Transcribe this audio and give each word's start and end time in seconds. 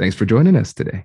Thanks 0.00 0.16
for 0.16 0.24
joining 0.24 0.56
us 0.56 0.72
today. 0.72 1.04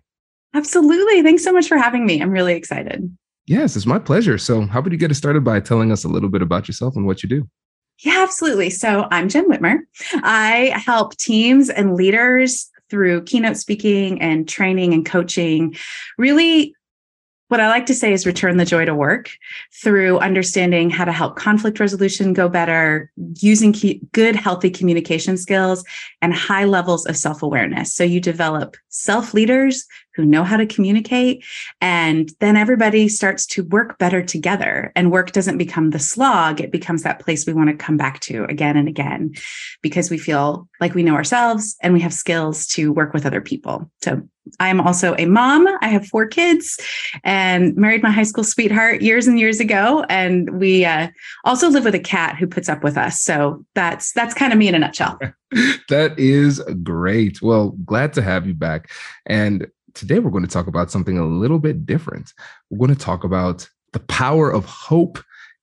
Absolutely. 0.54 1.22
Thanks 1.22 1.44
so 1.44 1.52
much 1.52 1.68
for 1.68 1.76
having 1.78 2.06
me. 2.06 2.22
I'm 2.22 2.32
really 2.32 2.56
excited. 2.56 3.14
Yes, 3.46 3.76
it's 3.76 3.86
my 3.86 4.00
pleasure. 4.00 4.38
So, 4.38 4.62
how 4.62 4.80
about 4.80 4.94
you 4.94 4.98
get 4.98 5.12
us 5.12 5.18
started 5.18 5.44
by 5.44 5.60
telling 5.60 5.92
us 5.92 6.06
a 6.06 6.08
little 6.08 6.30
bit 6.30 6.42
about 6.42 6.70
yourself 6.70 6.96
and 6.96 7.06
what 7.06 7.22
you 7.22 7.28
do? 7.28 7.50
Yeah, 8.00 8.24
absolutely. 8.24 8.70
So, 8.70 9.10
I'm 9.12 9.28
Jenn 9.28 9.52
Whitmer. 9.52 9.80
I 10.14 10.74
help 10.86 11.18
teams 11.18 11.70
and 11.70 11.96
leaders 11.96 12.72
through 12.90 13.24
keynote 13.24 13.58
speaking 13.58 14.22
and 14.22 14.48
training 14.48 14.94
and 14.94 15.06
coaching 15.06 15.76
really 16.18 16.74
what 17.48 17.60
I 17.60 17.68
like 17.68 17.86
to 17.88 17.94
say 17.94 18.12
is 18.12 18.26
return 18.26 18.58
the 18.58 18.66
joy 18.66 18.86
to 18.86 18.96
work 18.96 19.30
through 19.84 20.18
understanding 20.20 20.90
how 20.90 21.06
to 21.06 21.12
help 21.12 21.36
conflict 21.36 21.80
resolution 21.80 22.34
go 22.34 22.50
better, 22.50 23.12
using 23.40 23.72
key, 23.72 24.02
good, 24.14 24.36
healthy 24.36 24.70
communication 24.70 25.38
skills 25.38 25.84
and 26.22 26.34
high 26.34 26.66
levels 26.66 27.06
of 27.06 27.16
self 27.16 27.44
awareness. 27.44 27.94
So 27.94 28.04
you 28.04 28.20
develop 28.20 28.78
self 28.90 29.34
leaders 29.34 29.86
who 30.16 30.26
know 30.26 30.44
how 30.44 30.58
to 30.58 30.66
communicate. 30.66 31.44
And 31.82 32.32
then 32.40 32.56
everybody 32.56 33.08
starts 33.08 33.46
to 33.48 33.64
work 33.66 33.98
better 33.98 34.22
together. 34.22 34.92
And 34.96 35.12
work 35.12 35.32
doesn't 35.32 35.58
become 35.58 35.90
the 35.90 36.00
slog, 36.00 36.62
it 36.62 36.72
becomes 36.72 37.04
that 37.04 37.20
place 37.20 37.46
we 37.46 37.54
want 37.54 37.70
to 37.70 37.76
come 37.76 37.98
back 37.98 38.20
to 38.22 38.46
again 38.46 38.78
and 38.78 38.88
again 38.88 39.34
because 39.82 40.10
we 40.10 40.18
feel 40.18 40.68
like 40.80 40.94
we 40.94 41.04
know 41.04 41.16
ourselves 41.16 41.76
and 41.82 41.94
we 41.94 42.02
have 42.02 42.14
skills 42.14 42.68
to 42.68 42.92
work 42.92 43.14
with 43.14 43.26
other 43.26 43.42
people. 43.42 43.90
So 44.02 44.22
I'm 44.60 44.80
also 44.80 45.16
a 45.18 45.26
mom. 45.26 45.68
I 45.82 45.88
have 45.88 46.08
four 46.08 46.28
kids 46.28 46.80
and 47.24 47.76
married 47.76 48.04
my 48.04 48.12
high 48.12 48.24
school 48.24 48.44
sweetheart 48.44 49.02
years 49.02 49.28
and 49.28 49.40
years 49.40 49.60
ago. 49.60 50.06
And 50.10 50.60
we 50.60 50.86
uh, 50.86 51.10
also 51.44 51.70
live 51.70 51.86
with 51.86 51.96
a 51.96 52.00
cat 52.00 52.36
who 52.38 52.48
puts 52.48 52.70
up 52.70 52.84
with 52.84 52.98
us. 52.98 53.22
So 53.22 53.66
that's 53.74 54.12
that's 54.14 54.34
kind 54.34 54.54
of 54.54 54.60
me 54.60 54.68
in 54.68 54.76
a 54.76 54.80
nutshell. 54.80 55.20
that 55.90 56.18
is 56.18 56.60
great. 56.84 57.42
Well, 57.42 57.72
glad 57.86 58.14
to 58.14 58.22
have 58.22 58.46
you 58.46 58.54
back. 58.54 58.92
And 59.26 59.68
today 59.96 60.20
we're 60.20 60.32
going 60.32 60.46
to 60.46 60.50
talk 60.50 60.68
about 60.68 60.92
something 60.92 61.18
a 61.18 61.26
little 61.26 61.60
bit 61.60 61.86
different. 61.86 62.34
We're 62.70 62.86
going 62.86 62.98
to 62.98 63.04
talk 63.04 63.24
about 63.24 63.68
the 63.94 64.00
power 64.00 64.52
of 64.52 64.66
hope 64.66 65.18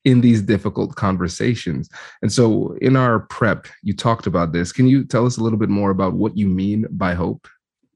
in 0.05 0.21
these 0.21 0.43
difficult 0.43 0.97
conversations. 0.97 1.89
And 2.23 2.33
so, 2.33 2.77
in 2.81 2.97
our 2.97 3.21
prep, 3.21 3.69
you 3.83 3.95
talked 3.95 4.27
about 4.27 4.53
this. 4.53 4.73
Can 4.73 4.89
you 4.89 5.05
tell 5.05 5.27
us 5.27 5.37
a 5.37 5.43
little 5.43 5.59
bit 5.59 5.69
more 5.69 5.91
about 5.91 6.15
what 6.15 6.37
you 6.37 6.49
mean 6.49 6.87
by 6.91 7.15
hope? 7.15 7.47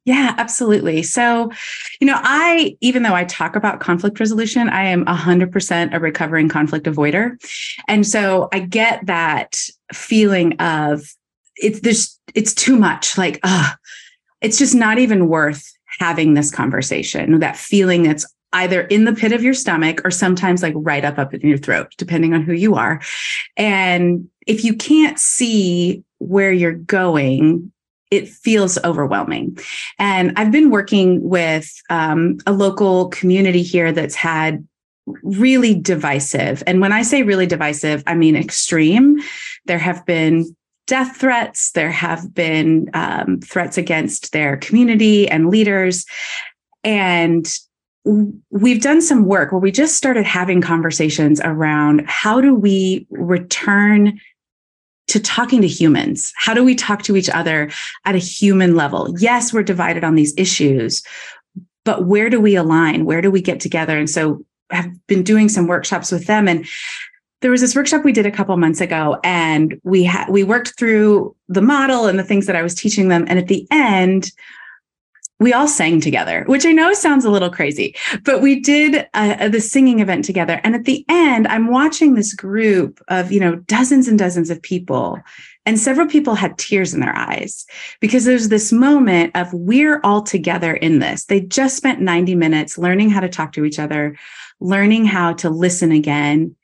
Yeah, 0.04 0.36
absolutely. 0.38 1.02
So, 1.02 1.50
you 2.00 2.06
know, 2.06 2.20
I, 2.22 2.76
even 2.80 3.02
though 3.02 3.14
I 3.14 3.24
talk 3.24 3.56
about 3.56 3.80
conflict 3.80 4.20
resolution, 4.20 4.68
I 4.68 4.84
am 4.84 5.04
100% 5.04 5.92
a 5.92 5.98
recovering 5.98 6.48
conflict 6.48 6.86
avoider. 6.86 7.36
And 7.88 8.06
so 8.06 8.48
I 8.52 8.60
get 8.60 9.04
that 9.06 9.56
feeling 9.92 10.52
of 10.60 11.12
it's 11.56 11.80
there's, 11.80 12.20
it's 12.36 12.54
too 12.54 12.76
much 12.76 13.18
like, 13.18 13.40
uh, 13.42 13.72
it's 14.40 14.58
just 14.58 14.76
not 14.76 15.00
even 15.00 15.26
worth 15.26 15.75
having 15.98 16.34
this 16.34 16.50
conversation, 16.50 17.38
that 17.40 17.56
feeling 17.56 18.02
that's 18.02 18.26
either 18.52 18.82
in 18.82 19.04
the 19.04 19.12
pit 19.12 19.32
of 19.32 19.42
your 19.42 19.54
stomach 19.54 20.00
or 20.04 20.10
sometimes 20.10 20.62
like 20.62 20.74
right 20.76 21.04
up 21.04 21.18
up 21.18 21.34
in 21.34 21.46
your 21.48 21.58
throat, 21.58 21.92
depending 21.98 22.32
on 22.32 22.42
who 22.42 22.52
you 22.52 22.74
are. 22.74 23.00
And 23.56 24.28
if 24.46 24.64
you 24.64 24.74
can't 24.74 25.18
see 25.18 26.04
where 26.18 26.52
you're 26.52 26.72
going, 26.72 27.72
it 28.10 28.28
feels 28.28 28.78
overwhelming. 28.84 29.58
And 29.98 30.32
I've 30.36 30.52
been 30.52 30.70
working 30.70 31.28
with 31.28 31.70
um, 31.90 32.38
a 32.46 32.52
local 32.52 33.08
community 33.08 33.62
here 33.62 33.92
that's 33.92 34.14
had 34.14 34.66
really 35.22 35.74
divisive. 35.74 36.62
And 36.66 36.80
when 36.80 36.92
I 36.92 37.02
say 37.02 37.22
really 37.22 37.46
divisive, 37.46 38.02
I 38.06 38.14
mean 38.14 38.36
extreme. 38.36 39.18
There 39.66 39.78
have 39.78 40.06
been 40.06 40.56
death 40.86 41.16
threats. 41.16 41.72
There 41.72 41.90
have 41.90 42.32
been 42.34 42.90
um, 42.94 43.40
threats 43.40 43.76
against 43.76 44.32
their 44.32 44.56
community 44.56 45.28
and 45.28 45.50
leaders. 45.50 46.06
And 46.84 47.46
we've 48.04 48.80
done 48.80 49.02
some 49.02 49.24
work 49.24 49.50
where 49.50 49.60
we 49.60 49.72
just 49.72 49.96
started 49.96 50.24
having 50.24 50.60
conversations 50.60 51.40
around 51.42 52.04
how 52.06 52.40
do 52.40 52.54
we 52.54 53.06
return 53.10 54.20
to 55.08 55.20
talking 55.20 55.60
to 55.62 55.68
humans? 55.68 56.32
How 56.36 56.54
do 56.54 56.64
we 56.64 56.74
talk 56.74 57.02
to 57.04 57.16
each 57.16 57.30
other 57.30 57.70
at 58.04 58.14
a 58.14 58.18
human 58.18 58.74
level? 58.74 59.14
Yes, 59.18 59.52
we're 59.52 59.62
divided 59.62 60.04
on 60.04 60.14
these 60.14 60.34
issues, 60.36 61.02
but 61.84 62.06
where 62.06 62.28
do 62.28 62.40
we 62.40 62.56
align? 62.56 63.04
Where 63.04 63.20
do 63.20 63.30
we 63.30 63.40
get 63.40 63.60
together? 63.60 63.98
And 63.98 64.10
so 64.10 64.44
I've 64.70 65.06
been 65.06 65.22
doing 65.22 65.48
some 65.48 65.68
workshops 65.68 66.10
with 66.10 66.26
them 66.26 66.48
and 66.48 66.66
there 67.42 67.50
was 67.50 67.60
this 67.60 67.76
workshop 67.76 68.04
we 68.04 68.12
did 68.12 68.26
a 68.26 68.30
couple 68.30 68.56
months 68.56 68.80
ago 68.80 69.18
and 69.22 69.78
we 69.84 70.04
had 70.04 70.28
we 70.28 70.44
worked 70.44 70.78
through 70.78 71.34
the 71.48 71.62
model 71.62 72.06
and 72.06 72.18
the 72.18 72.24
things 72.24 72.46
that 72.46 72.56
I 72.56 72.62
was 72.62 72.74
teaching 72.74 73.08
them 73.08 73.24
and 73.28 73.38
at 73.38 73.48
the 73.48 73.66
end 73.70 74.32
we 75.38 75.52
all 75.52 75.68
sang 75.68 76.00
together 76.00 76.44
which 76.46 76.64
I 76.64 76.72
know 76.72 76.92
sounds 76.94 77.24
a 77.24 77.30
little 77.30 77.50
crazy 77.50 77.94
but 78.24 78.40
we 78.40 78.60
did 78.60 79.06
uh, 79.14 79.48
the 79.48 79.60
singing 79.60 80.00
event 80.00 80.24
together 80.24 80.60
and 80.64 80.74
at 80.74 80.84
the 80.84 81.04
end 81.08 81.46
I'm 81.48 81.68
watching 81.68 82.14
this 82.14 82.34
group 82.34 83.00
of 83.08 83.30
you 83.30 83.40
know 83.40 83.56
dozens 83.56 84.08
and 84.08 84.18
dozens 84.18 84.50
of 84.50 84.62
people 84.62 85.20
and 85.66 85.78
several 85.78 86.06
people 86.06 86.36
had 86.36 86.58
tears 86.58 86.94
in 86.94 87.00
their 87.00 87.16
eyes 87.16 87.66
because 88.00 88.24
there's 88.24 88.48
this 88.48 88.72
moment 88.72 89.32
of 89.34 89.52
we're 89.52 90.00
all 90.04 90.22
together 90.22 90.74
in 90.74 91.00
this. 91.00 91.24
They 91.24 91.40
just 91.40 91.76
spent 91.76 92.00
90 92.00 92.36
minutes 92.36 92.78
learning 92.78 93.10
how 93.10 93.18
to 93.18 93.28
talk 93.28 93.52
to 93.54 93.64
each 93.64 93.80
other 93.80 94.16
learning 94.60 95.04
how 95.04 95.34
to 95.34 95.50
listen 95.50 95.92
again 95.92 96.54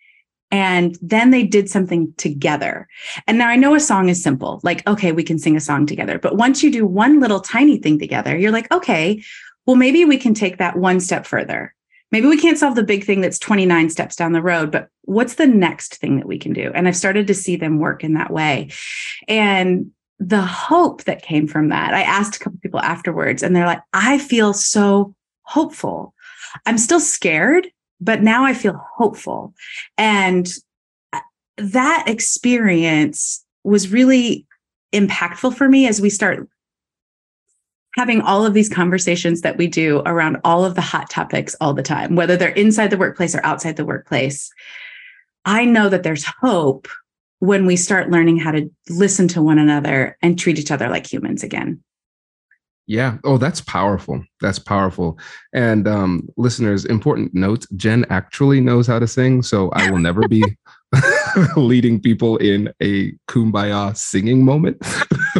and 0.52 0.98
then 1.00 1.30
they 1.30 1.42
did 1.42 1.70
something 1.70 2.12
together. 2.18 2.86
And 3.26 3.38
now 3.38 3.48
I 3.48 3.56
know 3.56 3.74
a 3.74 3.80
song 3.80 4.10
is 4.10 4.22
simple, 4.22 4.60
like, 4.62 4.86
okay, 4.86 5.10
we 5.10 5.24
can 5.24 5.38
sing 5.38 5.56
a 5.56 5.60
song 5.60 5.86
together. 5.86 6.18
But 6.18 6.36
once 6.36 6.62
you 6.62 6.70
do 6.70 6.86
one 6.86 7.18
little 7.20 7.40
tiny 7.40 7.78
thing 7.78 7.98
together, 7.98 8.36
you're 8.36 8.52
like, 8.52 8.70
okay, 8.70 9.24
well, 9.64 9.76
maybe 9.76 10.04
we 10.04 10.18
can 10.18 10.34
take 10.34 10.58
that 10.58 10.76
one 10.76 11.00
step 11.00 11.26
further. 11.26 11.74
Maybe 12.12 12.26
we 12.26 12.36
can't 12.36 12.58
solve 12.58 12.74
the 12.74 12.84
big 12.84 13.04
thing 13.04 13.22
that's 13.22 13.38
29 13.38 13.88
steps 13.88 14.14
down 14.14 14.32
the 14.32 14.42
road, 14.42 14.70
but 14.70 14.88
what's 15.02 15.36
the 15.36 15.46
next 15.46 15.96
thing 15.96 16.18
that 16.18 16.26
we 16.26 16.38
can 16.38 16.52
do? 16.52 16.70
And 16.74 16.86
I've 16.86 16.96
started 16.96 17.26
to 17.28 17.34
see 17.34 17.56
them 17.56 17.78
work 17.78 18.04
in 18.04 18.12
that 18.14 18.30
way. 18.30 18.70
And 19.28 19.90
the 20.18 20.42
hope 20.42 21.04
that 21.04 21.22
came 21.22 21.48
from 21.48 21.70
that, 21.70 21.94
I 21.94 22.02
asked 22.02 22.36
a 22.36 22.38
couple 22.38 22.58
people 22.62 22.80
afterwards, 22.80 23.42
and 23.42 23.56
they're 23.56 23.66
like, 23.66 23.80
I 23.94 24.18
feel 24.18 24.52
so 24.52 25.14
hopeful. 25.42 26.12
I'm 26.66 26.76
still 26.76 27.00
scared 27.00 27.68
but 28.02 28.22
now 28.22 28.44
I 28.44 28.54
feel 28.54 28.80
hopeful. 28.96 29.54
And 29.96 30.48
uh, 31.12 31.20
that 31.56 32.04
experience 32.06 33.44
was 33.64 33.92
really 33.92 34.46
impactful 34.92 35.54
for 35.56 35.68
me 35.68 35.86
as 35.86 36.00
we 36.00 36.10
start 36.10 36.48
having 37.94 38.20
all 38.22 38.44
of 38.44 38.54
these 38.54 38.68
conversations 38.68 39.42
that 39.42 39.58
we 39.58 39.66
do 39.66 40.02
around 40.06 40.38
all 40.44 40.64
of 40.64 40.74
the 40.74 40.80
hot 40.80 41.10
topics 41.10 41.54
all 41.60 41.74
the 41.74 41.82
time, 41.82 42.16
whether 42.16 42.36
they're 42.36 42.48
inside 42.50 42.88
the 42.88 42.96
workplace 42.96 43.34
or 43.34 43.44
outside 43.44 43.76
the 43.76 43.84
workplace, 43.84 44.50
I 45.44 45.64
know 45.64 45.88
that 45.88 46.02
there's 46.02 46.24
hope 46.24 46.88
when 47.40 47.66
we 47.66 47.76
start 47.76 48.10
learning 48.10 48.38
how 48.38 48.52
to 48.52 48.70
listen 48.88 49.28
to 49.28 49.42
one 49.42 49.58
another 49.58 50.16
and 50.22 50.38
treat 50.38 50.58
each 50.58 50.70
other 50.70 50.88
like 50.88 51.12
humans 51.12 51.42
again. 51.42 51.82
Yeah. 52.86 53.18
Oh, 53.24 53.38
that's 53.38 53.60
powerful. 53.60 54.24
That's 54.40 54.58
powerful. 54.58 55.18
And 55.52 55.86
um, 55.86 56.28
listeners, 56.36 56.84
important 56.84 57.32
note 57.32 57.64
Jenn 57.76 58.04
actually 58.10 58.60
knows 58.60 58.86
how 58.86 58.98
to 58.98 59.06
sing. 59.06 59.42
So 59.42 59.70
I 59.70 59.90
will 59.90 59.98
never 59.98 60.26
be 60.28 60.42
leading 61.56 62.00
people 62.00 62.36
in 62.38 62.72
a 62.82 63.12
kumbaya 63.28 63.96
singing 63.96 64.44
moment. 64.44 64.78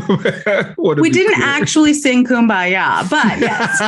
we 0.78 1.10
didn't 1.10 1.34
clear. 1.34 1.46
actually 1.46 1.94
sing 1.94 2.24
kumbaya, 2.24 3.08
but 3.10 3.38
yes. 3.40 3.80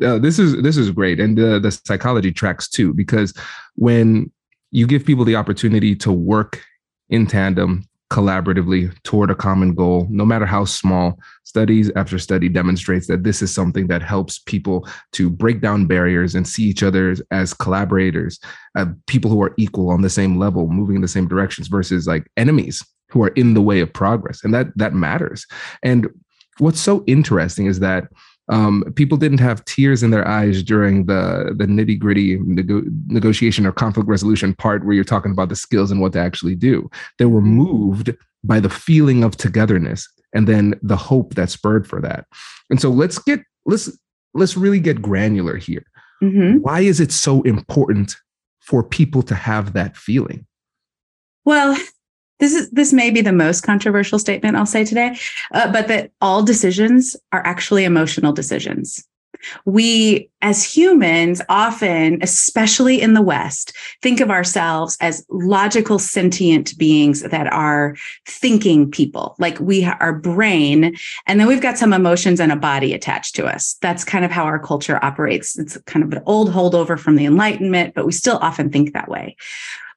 no, 0.00 0.18
this 0.18 0.38
is 0.38 0.60
this 0.62 0.76
is 0.76 0.90
great. 0.90 1.18
And 1.18 1.36
the, 1.36 1.58
the 1.58 1.72
psychology 1.72 2.32
tracks 2.32 2.68
too, 2.68 2.94
because 2.94 3.34
when 3.76 4.30
you 4.70 4.86
give 4.86 5.04
people 5.04 5.24
the 5.24 5.36
opportunity 5.36 5.96
to 5.96 6.12
work 6.12 6.62
in 7.08 7.26
tandem 7.26 7.88
collaboratively 8.12 8.94
toward 9.04 9.30
a 9.30 9.34
common 9.34 9.74
goal, 9.74 10.06
no 10.10 10.24
matter 10.24 10.44
how 10.44 10.66
small. 10.66 11.18
Studies 11.52 11.90
after 11.96 12.18
study 12.18 12.48
demonstrates 12.48 13.08
that 13.08 13.24
this 13.24 13.42
is 13.42 13.52
something 13.54 13.86
that 13.88 14.00
helps 14.00 14.38
people 14.38 14.88
to 15.12 15.28
break 15.28 15.60
down 15.60 15.86
barriers 15.86 16.34
and 16.34 16.48
see 16.48 16.62
each 16.62 16.82
other 16.82 17.14
as 17.30 17.52
collaborators, 17.52 18.40
uh, 18.74 18.86
people 19.06 19.30
who 19.30 19.42
are 19.42 19.52
equal 19.58 19.90
on 19.90 20.00
the 20.00 20.08
same 20.08 20.38
level, 20.38 20.66
moving 20.68 20.96
in 20.96 21.02
the 21.02 21.08
same 21.08 21.28
directions 21.28 21.68
versus 21.68 22.06
like 22.06 22.26
enemies 22.38 22.82
who 23.10 23.22
are 23.22 23.34
in 23.36 23.52
the 23.52 23.60
way 23.60 23.80
of 23.80 23.92
progress. 23.92 24.42
And 24.42 24.54
that 24.54 24.68
that 24.76 24.94
matters. 24.94 25.46
And 25.82 26.08
what's 26.56 26.80
so 26.80 27.04
interesting 27.06 27.66
is 27.66 27.80
that 27.80 28.04
um, 28.48 28.84
people 28.96 29.18
didn't 29.18 29.40
have 29.40 29.62
tears 29.66 30.02
in 30.02 30.10
their 30.10 30.26
eyes 30.26 30.62
during 30.62 31.04
the 31.04 31.54
the 31.54 31.66
nitty 31.66 31.98
gritty 31.98 32.38
nego- 32.38 32.84
negotiation 33.08 33.66
or 33.66 33.72
conflict 33.72 34.08
resolution 34.08 34.54
part 34.54 34.86
where 34.86 34.94
you're 34.94 35.04
talking 35.04 35.32
about 35.32 35.50
the 35.50 35.56
skills 35.56 35.90
and 35.90 36.00
what 36.00 36.14
to 36.14 36.18
actually 36.18 36.54
do. 36.54 36.90
They 37.18 37.26
were 37.26 37.42
moved 37.42 38.10
by 38.42 38.58
the 38.58 38.70
feeling 38.70 39.22
of 39.22 39.36
togetherness 39.36 40.08
and 40.32 40.46
then 40.46 40.78
the 40.82 40.96
hope 40.96 41.34
that 41.34 41.50
spurred 41.50 41.86
for 41.86 42.00
that. 42.00 42.26
And 42.70 42.80
so 42.80 42.90
let's 42.90 43.18
get 43.18 43.40
let's 43.66 43.90
let's 44.34 44.56
really 44.56 44.80
get 44.80 45.02
granular 45.02 45.56
here. 45.56 45.84
Mm-hmm. 46.22 46.58
Why 46.58 46.80
is 46.80 47.00
it 47.00 47.12
so 47.12 47.42
important 47.42 48.16
for 48.60 48.82
people 48.82 49.22
to 49.22 49.34
have 49.34 49.72
that 49.72 49.96
feeling? 49.96 50.46
Well, 51.44 51.76
this 52.38 52.54
is 52.54 52.70
this 52.70 52.92
may 52.92 53.10
be 53.10 53.20
the 53.20 53.32
most 53.32 53.62
controversial 53.62 54.18
statement 54.18 54.56
I'll 54.56 54.66
say 54.66 54.84
today, 54.84 55.16
uh, 55.52 55.70
but 55.72 55.88
that 55.88 56.10
all 56.20 56.42
decisions 56.42 57.16
are 57.32 57.44
actually 57.44 57.84
emotional 57.84 58.32
decisions. 58.32 59.04
We, 59.64 60.28
as 60.40 60.64
humans, 60.64 61.42
often, 61.48 62.18
especially 62.22 63.00
in 63.00 63.14
the 63.14 63.22
West, 63.22 63.72
think 64.00 64.20
of 64.20 64.30
ourselves 64.30 64.96
as 65.00 65.24
logical, 65.30 65.98
sentient 65.98 66.76
beings 66.78 67.22
that 67.22 67.52
are 67.52 67.96
thinking 68.26 68.90
people. 68.90 69.36
Like 69.38 69.58
we, 69.60 69.84
our 69.84 70.12
brain, 70.12 70.96
and 71.26 71.40
then 71.40 71.46
we've 71.46 71.60
got 71.60 71.78
some 71.78 71.92
emotions 71.92 72.40
and 72.40 72.52
a 72.52 72.56
body 72.56 72.94
attached 72.94 73.34
to 73.36 73.46
us. 73.46 73.76
That's 73.80 74.04
kind 74.04 74.24
of 74.24 74.30
how 74.30 74.44
our 74.44 74.58
culture 74.58 74.98
operates. 75.02 75.58
It's 75.58 75.76
kind 75.82 76.04
of 76.04 76.12
an 76.12 76.22
old 76.26 76.50
holdover 76.50 76.98
from 76.98 77.16
the 77.16 77.26
Enlightenment, 77.26 77.94
but 77.94 78.06
we 78.06 78.12
still 78.12 78.38
often 78.38 78.70
think 78.70 78.92
that 78.92 79.08
way. 79.08 79.36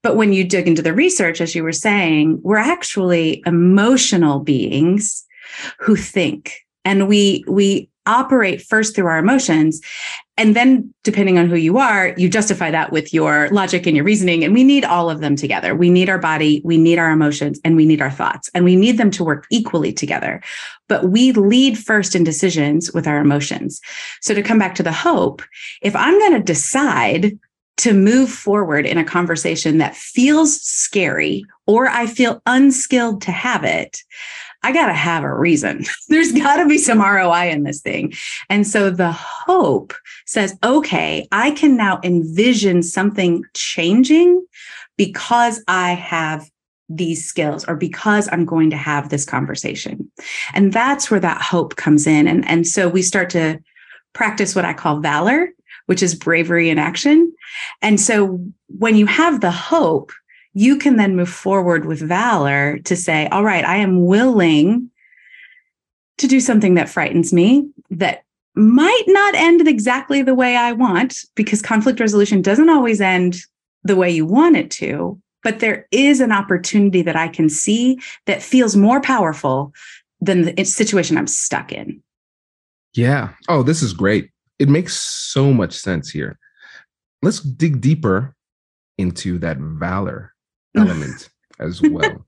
But 0.04 0.18
when 0.18 0.34
you 0.34 0.44
dig 0.44 0.68
into 0.68 0.84
the 0.84 0.94
research, 0.94 1.42
as 1.42 1.56
you 1.56 1.64
were 1.64 1.72
saying, 1.72 2.40
we're 2.44 2.58
actually 2.58 3.42
emotional 3.46 4.40
beings 4.40 5.26
who 5.80 5.96
think 5.96 6.66
and 6.86 7.08
we 7.08 7.44
we 7.48 7.90
operate 8.06 8.62
first 8.62 8.96
through 8.96 9.08
our 9.08 9.18
emotions. 9.18 9.82
And 10.38 10.56
then 10.56 10.94
depending 11.04 11.38
on 11.38 11.48
who 11.48 11.56
you 11.56 11.78
are 11.78 12.14
you 12.18 12.30
justify 12.30 12.70
that 12.72 12.92
with 12.92 13.14
your 13.14 13.50
logic 13.50 13.88
and 13.88 13.96
your 13.96 14.06
reasoning. 14.06 14.44
And 14.44 14.54
we 14.54 14.64
need 14.64 14.84
all 14.84 15.10
of 15.10 15.22
them 15.22 15.36
together. 15.36 15.76
We 15.76 15.90
need 15.90 16.10
our 16.10 16.20
body 16.20 16.62
we 16.66 16.78
need 16.78 17.00
our 17.00 17.12
emotions 17.12 17.60
and 17.64 17.76
we 17.76 17.86
need 17.86 18.02
our 18.02 18.12
thoughts. 18.12 18.50
And 18.54 18.66
we 18.66 18.76
need 18.76 18.98
them 18.98 19.12
to 19.12 19.24
work 19.24 19.46
equally 19.50 19.94
together. 19.94 20.42
But 20.88 21.10
we 21.10 21.32
lead 21.32 21.78
first 21.78 22.16
in 22.16 22.24
decisions 22.24 22.92
with 22.94 23.08
our 23.08 23.20
emotions. 23.20 23.82
So 24.22 24.34
to 24.34 24.44
come 24.44 24.60
back 24.60 24.76
to 24.76 24.84
the 24.84 24.92
hope 24.92 25.42
if 25.82 25.96
i'm 25.96 26.18
going 26.20 26.34
to 26.34 26.44
decide 26.44 27.38
to 27.78 27.94
move 27.94 28.30
forward 28.30 28.86
in 28.86 28.98
a 28.98 29.04
conversation 29.04 29.80
that 29.80 29.96
feels 29.96 30.62
scary 30.62 31.46
or 31.68 31.88
I 31.88 32.08
feel 32.08 32.42
unskilled 32.46 33.22
to 33.24 33.32
have 33.32 33.64
it, 33.64 34.02
I 34.66 34.72
got 34.72 34.88
to 34.88 34.94
have 34.94 35.24
a 35.24 35.32
reason. 35.32 35.86
There's 36.10 36.32
got 36.32 36.58
to 36.58 36.68
be 36.68 36.80
some 36.80 37.00
ROI 37.00 37.52
in 37.52 37.64
this 37.64 37.82
thing. 37.82 38.14
And 38.50 38.66
so 38.66 38.90
the 38.90 39.12
hope 39.12 39.94
says, 40.26 40.58
okay, 40.64 41.28
I 41.32 41.52
can 41.52 41.78
now 41.78 42.00
envision 42.04 42.82
something 42.82 43.44
changing 43.54 44.44
because 44.98 45.64
I 45.68 45.92
have 45.94 46.50
these 46.90 47.24
skills 47.24 47.64
or 47.66 47.76
because 47.76 48.28
I'm 48.32 48.44
going 48.44 48.72
to 48.72 48.78
have 48.78 49.10
this 49.10 49.24
conversation. 49.24 50.12
And 50.56 50.74
that's 50.74 51.12
where 51.12 51.20
that 51.20 51.44
hope 51.44 51.76
comes 51.76 52.08
in. 52.08 52.28
And, 52.28 52.48
and 52.50 52.68
so 52.68 52.90
we 52.90 53.04
start 53.04 53.30
to 53.32 53.60
practice 54.14 54.56
what 54.56 54.66
I 54.66 54.74
call 54.74 55.00
valor 55.00 55.50
which 55.86 56.02
is 56.02 56.16
bravery 56.16 56.70
in 56.70 56.80
action. 56.80 57.32
And 57.82 58.00
so 58.00 58.40
when 58.68 58.96
you 58.96 59.06
have 59.06 59.42
the 59.42 59.52
hope, 59.52 60.12
you 60.56 60.78
can 60.78 60.96
then 60.96 61.16
move 61.16 61.30
forward 61.30 61.86
with 61.86 62.00
valor 62.00 62.80
to 62.80 62.96
say, 62.96 63.28
all 63.28 63.44
right, 63.44 63.64
I 63.64 63.76
am 63.78 64.06
willing 64.06 64.90
to 66.18 66.28
do 66.28 66.40
something 66.40 66.74
that 66.74 66.90
frightens 66.90 67.32
me, 67.32 67.70
that 67.92 68.24
might 68.56 69.04
not 69.08 69.36
end 69.36 69.68
exactly 69.68 70.22
the 70.22 70.34
way 70.34 70.56
I 70.56 70.72
want, 70.72 71.18
because 71.36 71.62
conflict 71.62 72.00
resolution 72.00 72.42
doesn't 72.42 72.70
always 72.70 73.02
end 73.02 73.38
the 73.84 73.96
way 73.96 74.10
you 74.10 74.26
want 74.26 74.56
it 74.56 74.72
to. 74.72 75.22
But 75.44 75.60
there 75.60 75.88
is 75.92 76.22
an 76.22 76.32
opportunity 76.32 77.04
that 77.04 77.16
I 77.16 77.28
can 77.28 77.50
see 77.50 78.00
that 78.26 78.42
feels 78.42 78.76
more 78.76 79.02
powerful 79.02 79.74
than 80.20 80.44
the 80.44 80.64
situation 80.64 81.18
I'm 81.18 81.28
stuck 81.28 81.72
in. 81.72 82.02
Yeah. 82.94 83.34
Oh, 83.48 83.62
this 83.62 83.84
is 83.84 83.94
great 83.94 84.32
it 84.60 84.70
makes 84.70 84.96
so 84.96 85.54
much 85.54 85.74
sense 85.74 86.10
here. 86.10 86.38
Let's 87.22 87.40
dig 87.40 87.82
deeper 87.82 88.36
into 88.98 89.38
that 89.40 89.58
valor 89.58 90.34
element 90.78 91.30
as 91.60 91.82
well, 91.82 92.26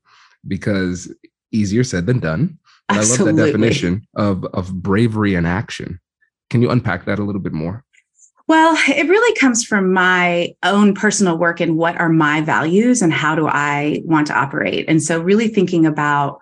because 0.47 1.13
easier 1.51 1.83
said 1.83 2.05
than 2.05 2.19
done. 2.19 2.57
I 2.89 2.97
love 2.97 3.17
that 3.17 3.35
definition 3.35 4.07
of, 4.15 4.45
of 4.53 4.81
bravery 4.81 5.35
and 5.35 5.45
action. 5.45 5.99
Can 6.49 6.61
you 6.61 6.69
unpack 6.69 7.05
that 7.05 7.19
a 7.19 7.23
little 7.23 7.41
bit 7.41 7.53
more? 7.53 7.83
Well, 8.47 8.77
it 8.87 9.09
really 9.09 9.35
comes 9.35 9.65
from 9.65 9.91
my 9.91 10.55
own 10.63 10.93
personal 10.93 11.37
work 11.37 11.59
and 11.59 11.77
what 11.77 11.97
are 11.97 12.09
my 12.09 12.39
values 12.41 13.01
and 13.01 13.11
how 13.11 13.35
do 13.35 13.47
I 13.47 14.01
want 14.05 14.27
to 14.27 14.37
operate. 14.37 14.85
And 14.87 15.03
so, 15.03 15.19
really 15.19 15.49
thinking 15.49 15.85
about 15.85 16.39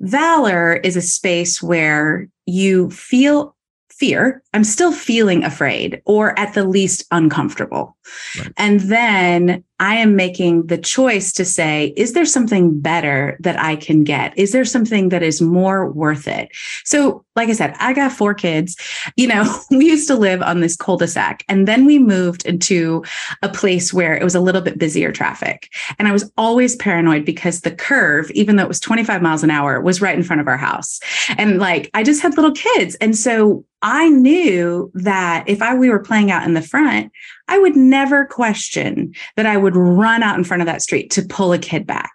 valor 0.00 0.74
is 0.74 0.96
a 0.96 1.02
space 1.02 1.62
where 1.62 2.28
you 2.46 2.90
feel 2.90 3.56
fear, 3.96 4.42
I'm 4.52 4.64
still 4.64 4.92
feeling 4.92 5.42
afraid 5.42 6.02
or 6.04 6.38
at 6.38 6.52
the 6.54 6.64
least 6.64 7.04
uncomfortable. 7.10 7.96
Right. 8.38 8.52
And 8.56 8.80
then 8.80 9.64
I 9.78 9.96
am 9.96 10.16
making 10.16 10.66
the 10.66 10.78
choice 10.78 11.32
to 11.32 11.44
say, 11.44 11.92
is 11.96 12.14
there 12.14 12.24
something 12.24 12.80
better 12.80 13.36
that 13.40 13.58
I 13.60 13.76
can 13.76 14.04
get? 14.04 14.36
Is 14.38 14.52
there 14.52 14.64
something 14.64 15.10
that 15.10 15.22
is 15.22 15.42
more 15.42 15.90
worth 15.90 16.26
it? 16.26 16.48
So, 16.84 17.24
like 17.34 17.50
I 17.50 17.52
said, 17.52 17.74
I 17.78 17.92
got 17.92 18.12
four 18.12 18.32
kids. 18.32 18.76
You 19.16 19.26
know, 19.26 19.60
we 19.70 19.86
used 19.86 20.08
to 20.08 20.16
live 20.16 20.40
on 20.40 20.60
this 20.60 20.76
cul 20.76 20.96
de 20.96 21.06
sac, 21.06 21.44
and 21.48 21.68
then 21.68 21.84
we 21.84 21.98
moved 21.98 22.46
into 22.46 23.04
a 23.42 23.48
place 23.48 23.92
where 23.92 24.16
it 24.16 24.24
was 24.24 24.34
a 24.34 24.40
little 24.40 24.62
bit 24.62 24.78
busier 24.78 25.12
traffic. 25.12 25.70
And 25.98 26.08
I 26.08 26.12
was 26.12 26.30
always 26.38 26.76
paranoid 26.76 27.26
because 27.26 27.60
the 27.60 27.70
curve, 27.74 28.30
even 28.30 28.56
though 28.56 28.64
it 28.64 28.68
was 28.68 28.80
25 28.80 29.20
miles 29.20 29.42
an 29.42 29.50
hour, 29.50 29.80
was 29.80 30.00
right 30.00 30.16
in 30.16 30.22
front 30.22 30.40
of 30.40 30.48
our 30.48 30.56
house. 30.56 31.00
And 31.36 31.58
like, 31.58 31.90
I 31.92 32.02
just 32.02 32.22
had 32.22 32.36
little 32.36 32.52
kids. 32.52 32.94
And 32.96 33.16
so 33.16 33.64
I 33.82 34.08
knew 34.08 34.90
that 34.94 35.44
if 35.46 35.60
I 35.60 35.74
we 35.74 35.90
were 35.90 35.98
playing 35.98 36.30
out 36.30 36.44
in 36.44 36.54
the 36.54 36.62
front, 36.62 37.12
I 37.48 37.58
would 37.58 37.76
never 37.76 38.24
question 38.24 39.14
that 39.36 39.46
I 39.46 39.56
would 39.56 39.76
run 39.76 40.22
out 40.22 40.36
in 40.36 40.44
front 40.44 40.62
of 40.62 40.66
that 40.66 40.82
street 40.82 41.10
to 41.12 41.22
pull 41.22 41.52
a 41.52 41.58
kid 41.58 41.86
back. 41.86 42.12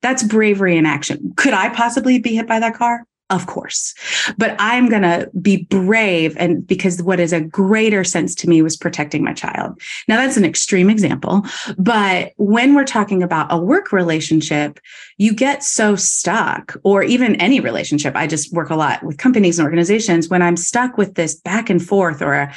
That's 0.00 0.22
bravery 0.22 0.76
in 0.76 0.86
action. 0.86 1.32
Could 1.36 1.54
I 1.54 1.68
possibly 1.68 2.18
be 2.18 2.34
hit 2.34 2.48
by 2.48 2.58
that 2.58 2.74
car? 2.74 3.04
Of 3.30 3.46
course. 3.46 3.94
But 4.36 4.54
I'm 4.58 4.90
going 4.90 5.02
to 5.02 5.30
be 5.40 5.64
brave. 5.64 6.36
And 6.36 6.66
because 6.66 7.02
what 7.02 7.18
is 7.18 7.32
a 7.32 7.40
greater 7.40 8.04
sense 8.04 8.34
to 8.34 8.48
me 8.48 8.60
was 8.60 8.76
protecting 8.76 9.24
my 9.24 9.32
child. 9.32 9.80
Now, 10.06 10.16
that's 10.16 10.36
an 10.36 10.44
extreme 10.44 10.90
example. 10.90 11.42
But 11.78 12.32
when 12.36 12.74
we're 12.74 12.84
talking 12.84 13.22
about 13.22 13.46
a 13.50 13.56
work 13.56 13.90
relationship, 13.90 14.78
you 15.16 15.32
get 15.32 15.64
so 15.64 15.96
stuck, 15.96 16.76
or 16.84 17.02
even 17.02 17.36
any 17.36 17.58
relationship. 17.58 18.16
I 18.16 18.26
just 18.26 18.52
work 18.52 18.68
a 18.68 18.76
lot 18.76 19.02
with 19.02 19.16
companies 19.16 19.58
and 19.58 19.64
organizations. 19.64 20.28
When 20.28 20.42
I'm 20.42 20.56
stuck 20.56 20.98
with 20.98 21.14
this 21.14 21.34
back 21.34 21.70
and 21.70 21.82
forth 21.82 22.20
or 22.20 22.34
a, 22.34 22.54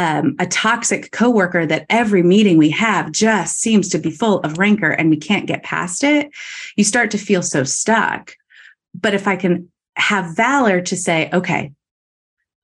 um, 0.00 0.34
a 0.38 0.46
toxic 0.46 1.12
coworker 1.12 1.66
that 1.66 1.84
every 1.90 2.22
meeting 2.22 2.56
we 2.56 2.70
have 2.70 3.12
just 3.12 3.60
seems 3.60 3.86
to 3.90 3.98
be 3.98 4.10
full 4.10 4.38
of 4.40 4.56
rancor 4.56 4.92
and 4.92 5.10
we 5.10 5.16
can't 5.18 5.46
get 5.46 5.62
past 5.62 6.02
it, 6.02 6.30
you 6.74 6.84
start 6.84 7.10
to 7.10 7.18
feel 7.18 7.42
so 7.42 7.64
stuck. 7.64 8.34
But 8.94 9.12
if 9.12 9.28
I 9.28 9.36
can 9.36 9.70
have 9.96 10.34
valor 10.34 10.80
to 10.80 10.96
say, 10.96 11.28
okay, 11.34 11.72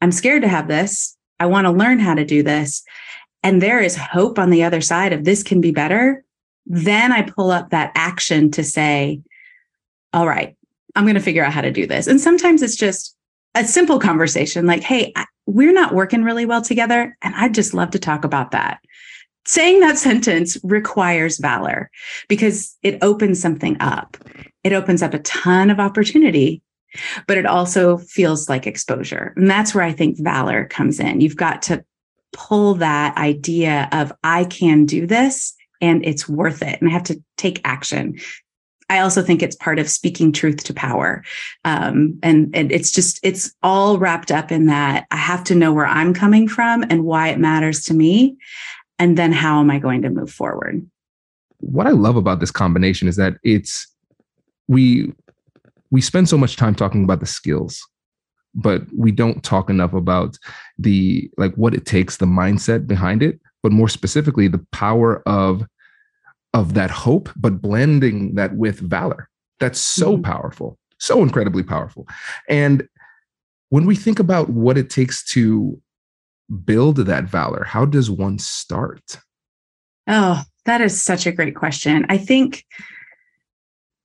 I'm 0.01 0.13
scared 0.13 0.43
to 0.43 0.49
have 0.49 0.67
this. 0.67 1.15
I 1.39 1.45
want 1.45 1.67
to 1.67 1.73
learn 1.73 1.99
how 1.99 2.15
to 2.15 2.25
do 2.25 2.43
this. 2.43 2.83
And 3.43 3.61
there 3.61 3.81
is 3.83 3.97
hope 3.97 4.39
on 4.39 4.49
the 4.49 4.65
other 4.65 4.81
side 4.81 5.13
of 5.13 5.25
this 5.25 5.43
can 5.43 5.61
be 5.61 5.73
better. 5.73 6.25
Then 6.65 7.13
I 7.13 7.21
pull 7.21 7.51
up 7.51 7.69
that 7.69 7.93
action 7.95 8.51
to 8.53 8.65
say, 8.65 9.21
all 10.15 10.27
right, 10.27 10.57
I'm 10.95 11.05
going 11.05 11.17
to 11.17 11.21
figure 11.21 11.45
out 11.45 11.53
how 11.53 11.61
to 11.61 11.71
do 11.71 11.87
this. 11.87 12.07
And 12.07 12.19
sometimes 12.19 12.63
it's 12.63 12.77
just 12.77 13.15
a 13.55 13.67
simple 13.67 13.99
conversation 13.99 14.65
like, 14.65 14.83
hey, 14.83 15.13
we're 15.47 15.73
not 15.73 15.95
working 15.95 16.25
really 16.25 16.47
well 16.47 16.63
together. 16.63 17.17
And 17.23 17.35
I'd 17.35 17.55
just 17.55 17.75
love 17.75 17.91
to 17.91 17.99
talk 17.99 18.25
about 18.25 18.51
that. 18.51 18.81
Saying 19.47 19.81
that 19.81 19.99
sentence 19.99 20.59
requires 20.63 21.39
valor 21.39 21.91
because 22.29 22.77
it 22.83 22.99
opens 23.03 23.41
something 23.41 23.77
up. 23.81 24.17
It 24.65 24.73
opens 24.73 25.03
up 25.03 25.15
a 25.15 25.21
ton 25.21 25.71
of 25.71 25.79
opportunity, 25.79 26.63
but 27.27 27.39
it 27.39 27.47
also 27.47 27.99
feels 27.99 28.49
like 28.49 28.67
exposure. 28.67 29.33
And 29.37 29.49
that's 29.49 29.75
where 29.75 29.85
I 29.85 29.93
think 29.93 30.19
valor 30.19 30.67
comes 30.67 30.99
in. 30.99 31.21
You've 31.21 31.37
got 31.37 31.63
to 31.63 31.85
pull 32.33 32.75
that 32.75 33.17
idea 33.17 33.89
of, 33.93 34.13
I 34.25 34.45
can 34.45 34.85
do 34.85 35.07
this 35.07 35.55
and 35.81 36.05
it's 36.05 36.29
worth 36.29 36.63
it. 36.63 36.81
And 36.81 36.91
I 36.91 36.93
have 36.93 37.05
to 37.05 37.23
take 37.37 37.61
action. 37.65 38.19
I 38.89 39.01
also 39.01 39.23
think 39.23 39.43
it's 39.43 39.57
part 39.57 39.79
of 39.79 39.91
speaking 39.91 40.33
truth 40.33 40.63
to 40.65 40.75
power. 40.75 41.25
Um, 41.65 42.19
and, 42.23 42.55
and 42.55 42.71
it's 42.71 42.93
just, 42.93 43.19
it's 43.23 43.53
all 43.63 43.99
wrapped 43.99 44.31
up 44.31 44.53
in 44.53 44.67
that 44.67 45.07
I 45.11 45.17
have 45.17 45.43
to 45.45 45.55
know 45.55 45.73
where 45.73 45.87
I'm 45.87 46.15
coming 46.15 46.47
from 46.47 46.85
and 46.89 47.05
why 47.05 47.29
it 47.29 47.39
matters 47.41 47.83
to 47.87 47.95
me. 47.95 48.37
And 48.99 49.19
then 49.19 49.33
how 49.33 49.61
am 49.61 49.71
I 49.71 49.79
going 49.79 50.03
to 50.03 50.11
move 50.11 50.31
forward? 50.31 50.89
What 51.59 51.87
I 51.87 51.91
love 51.91 52.17
about 52.17 52.39
this 52.39 52.51
combination 52.51 53.09
is 53.09 53.17
that 53.17 53.39
it's, 53.43 53.89
we, 54.69 55.13
we 55.91 56.01
spend 56.01 56.29
so 56.29 56.39
much 56.39 56.57
time 56.57 56.75
talking 56.75 57.03
about 57.03 57.21
the 57.21 57.27
skills, 57.27 57.85
but 58.55 58.83
we 58.97 59.11
don't 59.11 59.43
talk 59.43 59.69
enough 59.69 59.95
about 59.95 60.39
the, 60.79 61.29
like 61.37 61.55
what 61.55 61.75
it 61.75 61.87
takes, 61.87 62.19
the 62.19 62.27
mindset 62.27 62.87
behind 62.87 63.23
it, 63.23 63.41
but 63.63 63.73
more 63.73 63.89
specifically, 63.89 64.49
the 64.49 64.65
power 64.71 65.23
of 65.27 65.65
of 66.57 66.73
that 66.73 66.91
hope, 66.91 67.29
but 67.37 67.61
blending 67.61 68.35
that 68.35 68.57
with 68.57 68.81
valor. 68.81 69.29
That's 69.61 69.79
so 69.79 70.15
mm-hmm. 70.15 70.23
powerful, 70.23 70.79
so 70.99 71.23
incredibly 71.23 71.63
powerful. 71.63 72.09
And 72.49 72.89
when 73.69 73.85
we 73.85 73.95
think 73.95 74.19
about 74.19 74.49
what 74.49 74.79
it 74.79 74.89
takes 74.89 75.23
to 75.33 75.81
build 76.65 76.97
that 76.97 77.25
valor, 77.25 77.65
how 77.65 77.85
does 77.85 78.11
one 78.11 78.39
start? 78.39 79.19
Oh, 80.07 80.43
that 80.65 80.81
is 80.81 81.01
such 81.01 81.27
a 81.27 81.33
great 81.33 81.55
question. 81.55 82.07
I 82.09 82.17
think 82.17 82.65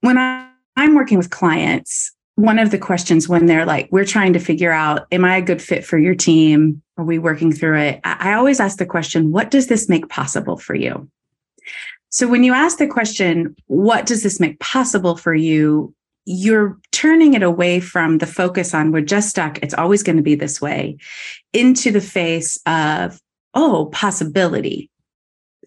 when 0.01 0.17
I, 0.17 0.50
I'm 0.75 0.96
working 0.96 1.17
with 1.17 1.29
clients, 1.29 2.12
one 2.36 2.60
of 2.60 2.72
the 2.72 2.79
questions 2.79 3.29
when 3.29 3.46
they're 3.46 3.65
like, 3.65 3.88
we're 3.91 4.03
trying 4.03 4.34
to 4.34 4.39
figure 4.39 4.72
out, 4.72 5.08
am 5.12 5.24
I 5.24 5.38
a 5.38 5.41
good 5.41 5.62
fit 5.62 5.86
for 5.86 5.98
your 5.98 6.15
team? 6.15 6.81
Are 6.98 7.05
we 7.05 7.17
working 7.17 7.53
through 7.53 7.79
it? 7.79 8.01
I 8.03 8.34
always 8.34 8.60
ask 8.60 8.77
the 8.77 8.86
question, 8.86 9.31
what 9.31 9.51
does 9.51 9.67
this 9.67 9.88
make 9.88 10.10
possible 10.10 10.58
for 10.58 10.75
you? 10.75 11.10
So 12.12 12.27
when 12.27 12.44
you 12.44 12.53
ask 12.53 12.77
the 12.77 12.88
question, 12.88 13.56
what 13.68 14.06
does 14.06 14.22
this 14.22 14.39
make 14.39 14.60
possible 14.60 15.15
for 15.15 15.34
you? 15.34 15.96
You're 16.25 16.77
turning 16.91 17.34
it 17.34 17.41
away 17.41 17.80
from 17.80 18.18
the 18.18 18.27
focus 18.27 18.74
on 18.74 18.91
we're 18.91 19.01
just 19.01 19.30
stuck, 19.30 19.58
it's 19.60 19.74
always 19.74 20.03
going 20.03 20.18
to 20.18 20.22
be 20.22 20.36
this 20.36 20.62
way, 20.62 20.98
into 21.53 21.89
the 21.89 22.01
face 22.01 22.60
of, 22.65 23.20
oh, 23.53 23.88
possibility. 23.88 24.89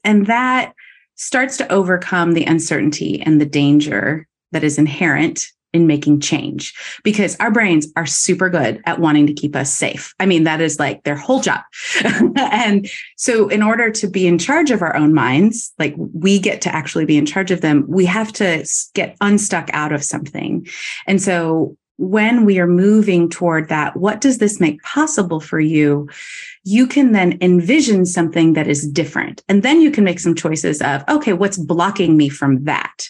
And 0.05 0.27
that 0.27 0.75
starts 1.17 1.57
to 1.57 1.73
overcome 1.73 2.33
the 2.33 2.45
uncertainty 2.45 3.23
and 3.23 3.41
the 3.41 3.47
danger 3.47 4.29
that 4.53 4.65
is 4.65 4.79
inherent 4.79 5.47
in 5.75 5.87
making 5.87 6.21
change 6.21 6.73
because 7.03 7.37
our 7.41 7.51
brains 7.51 7.89
are 7.97 8.07
super 8.07 8.49
good 8.49 8.81
at 8.87 9.01
wanting 9.01 9.27
to 9.27 9.35
keep 9.35 9.55
us 9.55 9.75
safe. 9.75 10.15
I 10.21 10.27
mean, 10.27 10.45
that 10.45 10.61
is 10.61 10.79
like 10.79 11.03
their 11.03 11.17
whole 11.17 11.41
job. 11.41 11.61
and 12.37 12.89
so, 13.17 13.49
in 13.49 13.63
order 13.63 13.91
to 13.91 14.09
be 14.09 14.27
in 14.27 14.39
charge 14.39 14.71
of 14.71 14.81
our 14.81 14.97
own 14.97 15.13
minds, 15.13 15.73
like 15.79 15.95
we 15.99 16.39
get 16.39 16.63
to 16.63 16.75
actually 16.75 17.05
be 17.05 17.19
in 17.19 17.27
charge 17.27 17.51
of 17.51 17.61
them, 17.61 17.85
we 17.89 18.07
have 18.07 18.33
to 18.35 18.67
get 18.95 19.17
unstuck 19.21 19.69
out 19.73 19.93
of 19.93 20.05
something. 20.05 20.67
And 21.07 21.21
so, 21.21 21.77
when 21.97 22.45
we 22.45 22.59
are 22.59 22.67
moving 22.67 23.29
toward 23.29 23.69
that, 23.69 23.97
what 23.97 24.21
does 24.21 24.39
this 24.39 24.61
make 24.61 24.83
possible 24.83 25.41
for 25.41 25.61
you? 25.61 26.09
You 26.65 26.87
can 26.87 27.13
then 27.13 27.39
envision 27.41 28.05
something 28.07 28.55
that 28.55 28.67
is 28.67 28.89
different. 28.89 29.43
And 29.49 29.63
then 29.63 29.81
you 29.81 29.91
can 29.91 30.03
make 30.03 30.19
some 30.19 30.35
choices 30.35 30.83
of, 30.83 31.05
okay, 31.09 31.33
what's 31.33 31.59
blocking 31.59 32.17
me 32.17 32.29
from 32.29 32.65
that? 32.65 33.09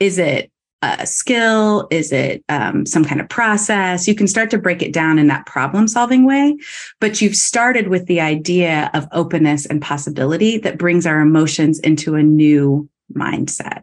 Is 0.00 0.18
it 0.18 0.50
a 0.82 1.06
skill? 1.06 1.86
Is 1.90 2.12
it 2.12 2.44
um, 2.48 2.84
some 2.86 3.04
kind 3.04 3.20
of 3.20 3.28
process? 3.28 4.08
You 4.08 4.14
can 4.14 4.26
start 4.26 4.50
to 4.50 4.58
break 4.58 4.82
it 4.82 4.92
down 4.92 5.18
in 5.18 5.28
that 5.28 5.46
problem 5.46 5.86
solving 5.88 6.26
way. 6.26 6.56
But 7.00 7.20
you've 7.20 7.36
started 7.36 7.88
with 7.88 8.06
the 8.06 8.20
idea 8.20 8.90
of 8.92 9.08
openness 9.12 9.66
and 9.66 9.80
possibility 9.80 10.58
that 10.58 10.78
brings 10.78 11.06
our 11.06 11.20
emotions 11.20 11.78
into 11.80 12.14
a 12.14 12.22
new 12.22 12.88
mindset. 13.14 13.82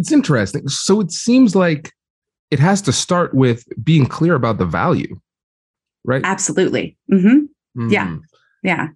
It's 0.00 0.12
interesting. 0.12 0.66
So 0.66 1.02
it 1.02 1.12
seems 1.12 1.54
like 1.54 1.92
it 2.50 2.58
has 2.58 2.80
to 2.82 2.90
start 2.90 3.34
with 3.34 3.62
being 3.84 4.06
clear 4.06 4.34
about 4.34 4.56
the 4.56 4.64
value, 4.64 5.20
right? 6.06 6.22
Absolutely. 6.24 6.96
Mm-hmm. 7.12 7.82
Mm. 7.82 7.92
Yeah. 7.92 8.16
Yeah. 8.62 8.88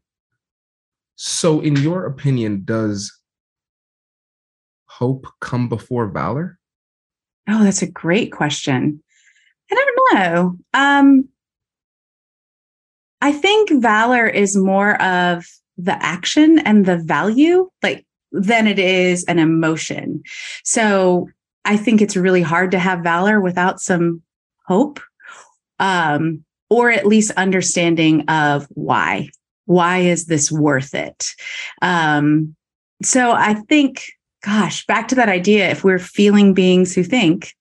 So, 1.16 1.60
in 1.60 1.76
your 1.76 2.06
opinion, 2.06 2.62
does 2.64 3.12
hope 4.86 5.26
come 5.42 5.68
before 5.68 6.06
valor? 6.08 6.58
Oh, 7.46 7.62
that's 7.62 7.82
a 7.82 7.90
great 7.90 8.32
question. 8.32 9.02
I 9.70 9.74
don't 9.74 10.14
know. 10.14 10.56
Um, 10.72 11.28
I 13.20 13.30
think 13.30 13.70
valor 13.82 14.26
is 14.26 14.56
more 14.56 15.00
of 15.02 15.44
the 15.76 16.02
action 16.02 16.60
and 16.60 16.86
the 16.86 16.96
value. 16.96 17.68
Like 17.82 18.06
than 18.34 18.66
it 18.66 18.78
is 18.78 19.24
an 19.24 19.38
emotion. 19.38 20.22
So 20.64 21.28
I 21.64 21.76
think 21.76 22.02
it's 22.02 22.16
really 22.16 22.42
hard 22.42 22.72
to 22.72 22.78
have 22.78 23.00
valor 23.00 23.40
without 23.40 23.80
some 23.80 24.22
hope 24.66 25.00
um, 25.78 26.44
or 26.68 26.90
at 26.90 27.06
least 27.06 27.30
understanding 27.32 28.28
of 28.28 28.66
why. 28.70 29.30
Why 29.66 29.98
is 30.00 30.26
this 30.26 30.52
worth 30.52 30.94
it? 30.94 31.30
Um, 31.80 32.54
so 33.02 33.32
I 33.32 33.54
think, 33.54 34.04
gosh, 34.44 34.84
back 34.86 35.08
to 35.08 35.14
that 35.14 35.28
idea 35.28 35.70
if 35.70 35.84
we're 35.84 35.98
feeling 35.98 36.52
beings 36.52 36.94
who 36.94 37.02
think, 37.02 37.54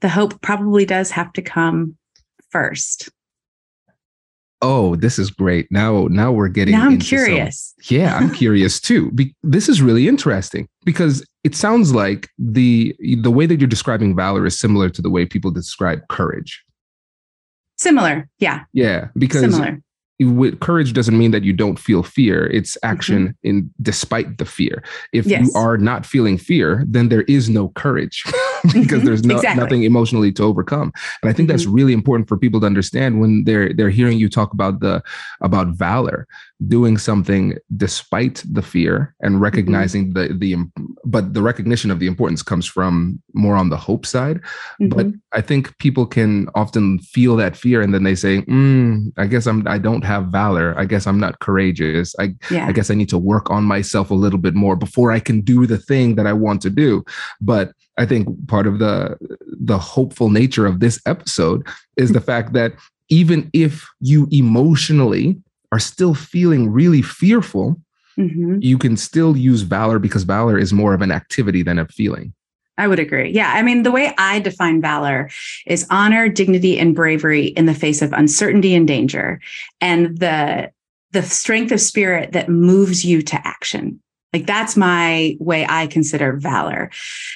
the 0.00 0.08
hope 0.08 0.40
probably 0.40 0.84
does 0.84 1.10
have 1.10 1.32
to 1.34 1.42
come 1.42 1.96
first. 2.50 3.08
Oh, 4.62 4.94
this 4.96 5.18
is 5.18 5.30
great. 5.30 5.66
Now, 5.70 6.06
now 6.10 6.32
we're 6.32 6.48
getting. 6.48 6.74
Now 6.74 6.86
I'm 6.86 6.98
curious. 6.98 7.74
Some, 7.80 7.96
yeah, 7.96 8.16
I'm 8.16 8.30
curious 8.34 8.80
too. 8.80 9.10
Be, 9.12 9.34
this 9.42 9.68
is 9.68 9.80
really 9.80 10.06
interesting 10.06 10.68
because 10.84 11.24
it 11.44 11.54
sounds 11.54 11.94
like 11.94 12.28
the 12.38 12.94
the 13.22 13.30
way 13.30 13.46
that 13.46 13.58
you're 13.58 13.68
describing 13.68 14.14
valor 14.14 14.44
is 14.46 14.58
similar 14.58 14.90
to 14.90 15.02
the 15.02 15.10
way 15.10 15.24
people 15.24 15.50
describe 15.50 16.06
courage. 16.08 16.62
Similar, 17.78 18.28
yeah. 18.38 18.64
Yeah, 18.74 19.08
because 19.16 19.40
Similar 19.40 19.80
with 20.20 20.60
courage 20.60 20.92
doesn't 20.92 21.16
mean 21.16 21.30
that 21.30 21.44
you 21.44 21.52
don't 21.52 21.78
feel 21.78 22.02
fear 22.02 22.46
it's 22.48 22.76
mm-hmm. 22.76 22.92
action 22.92 23.28
mm-hmm. 23.28 23.48
in 23.48 23.70
despite 23.80 24.38
the 24.38 24.44
fear 24.44 24.84
if 25.12 25.26
yes. 25.26 25.46
you 25.46 25.52
are 25.58 25.78
not 25.78 26.04
feeling 26.04 26.36
fear 26.36 26.84
then 26.86 27.08
there 27.08 27.22
is 27.22 27.48
no 27.48 27.68
courage 27.70 28.22
because 28.72 29.02
there's 29.02 29.24
no, 29.24 29.36
exactly. 29.36 29.62
nothing 29.62 29.82
emotionally 29.84 30.32
to 30.32 30.42
overcome 30.42 30.92
and 31.22 31.30
i 31.30 31.32
think 31.32 31.48
mm-hmm. 31.48 31.56
that's 31.56 31.66
really 31.66 31.92
important 31.92 32.28
for 32.28 32.36
people 32.36 32.60
to 32.60 32.66
understand 32.66 33.20
when 33.20 33.44
they're 33.44 33.72
they're 33.72 33.90
hearing 33.90 34.18
you 34.18 34.28
talk 34.28 34.52
about 34.52 34.80
the 34.80 35.02
about 35.40 35.68
valor 35.68 36.26
doing 36.68 36.98
something 36.98 37.56
despite 37.76 38.42
the 38.50 38.60
fear 38.60 39.14
and 39.20 39.34
mm-hmm. 39.34 39.42
recognizing 39.42 40.12
mm-hmm. 40.12 40.38
the 40.38 40.54
the 40.54 40.70
but 41.04 41.32
the 41.32 41.40
recognition 41.40 41.90
of 41.90 41.98
the 41.98 42.06
importance 42.06 42.42
comes 42.42 42.66
from 42.66 43.20
more 43.32 43.56
on 43.56 43.70
the 43.70 43.76
hope 43.76 44.04
side 44.04 44.40
mm-hmm. 44.80 44.88
but 44.88 45.06
i 45.32 45.40
think 45.40 45.76
people 45.78 46.04
can 46.04 46.48
often 46.54 46.98
feel 46.98 47.34
that 47.34 47.56
fear 47.56 47.80
and 47.80 47.94
then 47.94 48.02
they 48.02 48.14
say 48.14 48.42
mm, 48.42 49.10
i 49.16 49.26
guess 49.26 49.46
i'm 49.46 49.66
i 49.66 49.78
don't 49.78 50.04
have 50.04 50.26
valor 50.26 50.74
i 50.76 50.84
guess 50.84 51.06
i'm 51.06 51.18
not 51.18 51.38
courageous 51.40 52.14
i 52.18 52.28
yeah. 52.50 52.66
i 52.66 52.72
guess 52.72 52.90
i 52.90 52.94
need 52.94 53.08
to 53.08 53.18
work 53.18 53.50
on 53.50 53.64
myself 53.64 54.10
a 54.10 54.14
little 54.14 54.38
bit 54.38 54.54
more 54.54 54.76
before 54.76 55.10
i 55.10 55.20
can 55.20 55.40
do 55.40 55.66
the 55.66 55.78
thing 55.78 56.14
that 56.14 56.26
i 56.26 56.32
want 56.32 56.60
to 56.60 56.70
do 56.70 57.02
but 57.40 57.72
i 57.96 58.04
think 58.04 58.28
part 58.48 58.66
of 58.66 58.78
the 58.78 59.16
the 59.46 59.78
hopeful 59.78 60.28
nature 60.28 60.66
of 60.66 60.80
this 60.80 61.00
episode 61.06 61.66
is 61.96 62.12
the 62.12 62.20
fact 62.20 62.52
that 62.52 62.74
even 63.08 63.50
if 63.52 63.88
you 64.00 64.28
emotionally 64.30 65.40
are 65.72 65.78
still 65.78 66.14
feeling 66.14 66.70
really 66.70 67.02
fearful, 67.02 67.80
mm-hmm. 68.18 68.58
you 68.60 68.78
can 68.78 68.96
still 68.96 69.36
use 69.36 69.62
valor 69.62 69.98
because 69.98 70.24
valor 70.24 70.58
is 70.58 70.72
more 70.72 70.94
of 70.94 71.02
an 71.02 71.12
activity 71.12 71.62
than 71.62 71.78
a 71.78 71.86
feeling. 71.86 72.32
I 72.78 72.88
would 72.88 72.98
agree. 72.98 73.30
Yeah. 73.30 73.52
I 73.54 73.62
mean, 73.62 73.82
the 73.82 73.90
way 73.90 74.14
I 74.16 74.40
define 74.40 74.80
valor 74.80 75.28
is 75.66 75.86
honor, 75.90 76.30
dignity, 76.30 76.78
and 76.78 76.94
bravery 76.94 77.48
in 77.48 77.66
the 77.66 77.74
face 77.74 78.00
of 78.00 78.12
uncertainty 78.14 78.74
and 78.74 78.88
danger, 78.88 79.40
and 79.80 80.18
the 80.18 80.70
the 81.12 81.22
strength 81.22 81.72
of 81.72 81.80
spirit 81.80 82.32
that 82.32 82.48
moves 82.48 83.04
you 83.04 83.20
to 83.20 83.46
action. 83.46 84.00
Like 84.32 84.46
that's 84.46 84.76
my 84.76 85.36
way 85.40 85.66
I 85.68 85.88
consider 85.88 86.34
valor. 86.34 86.90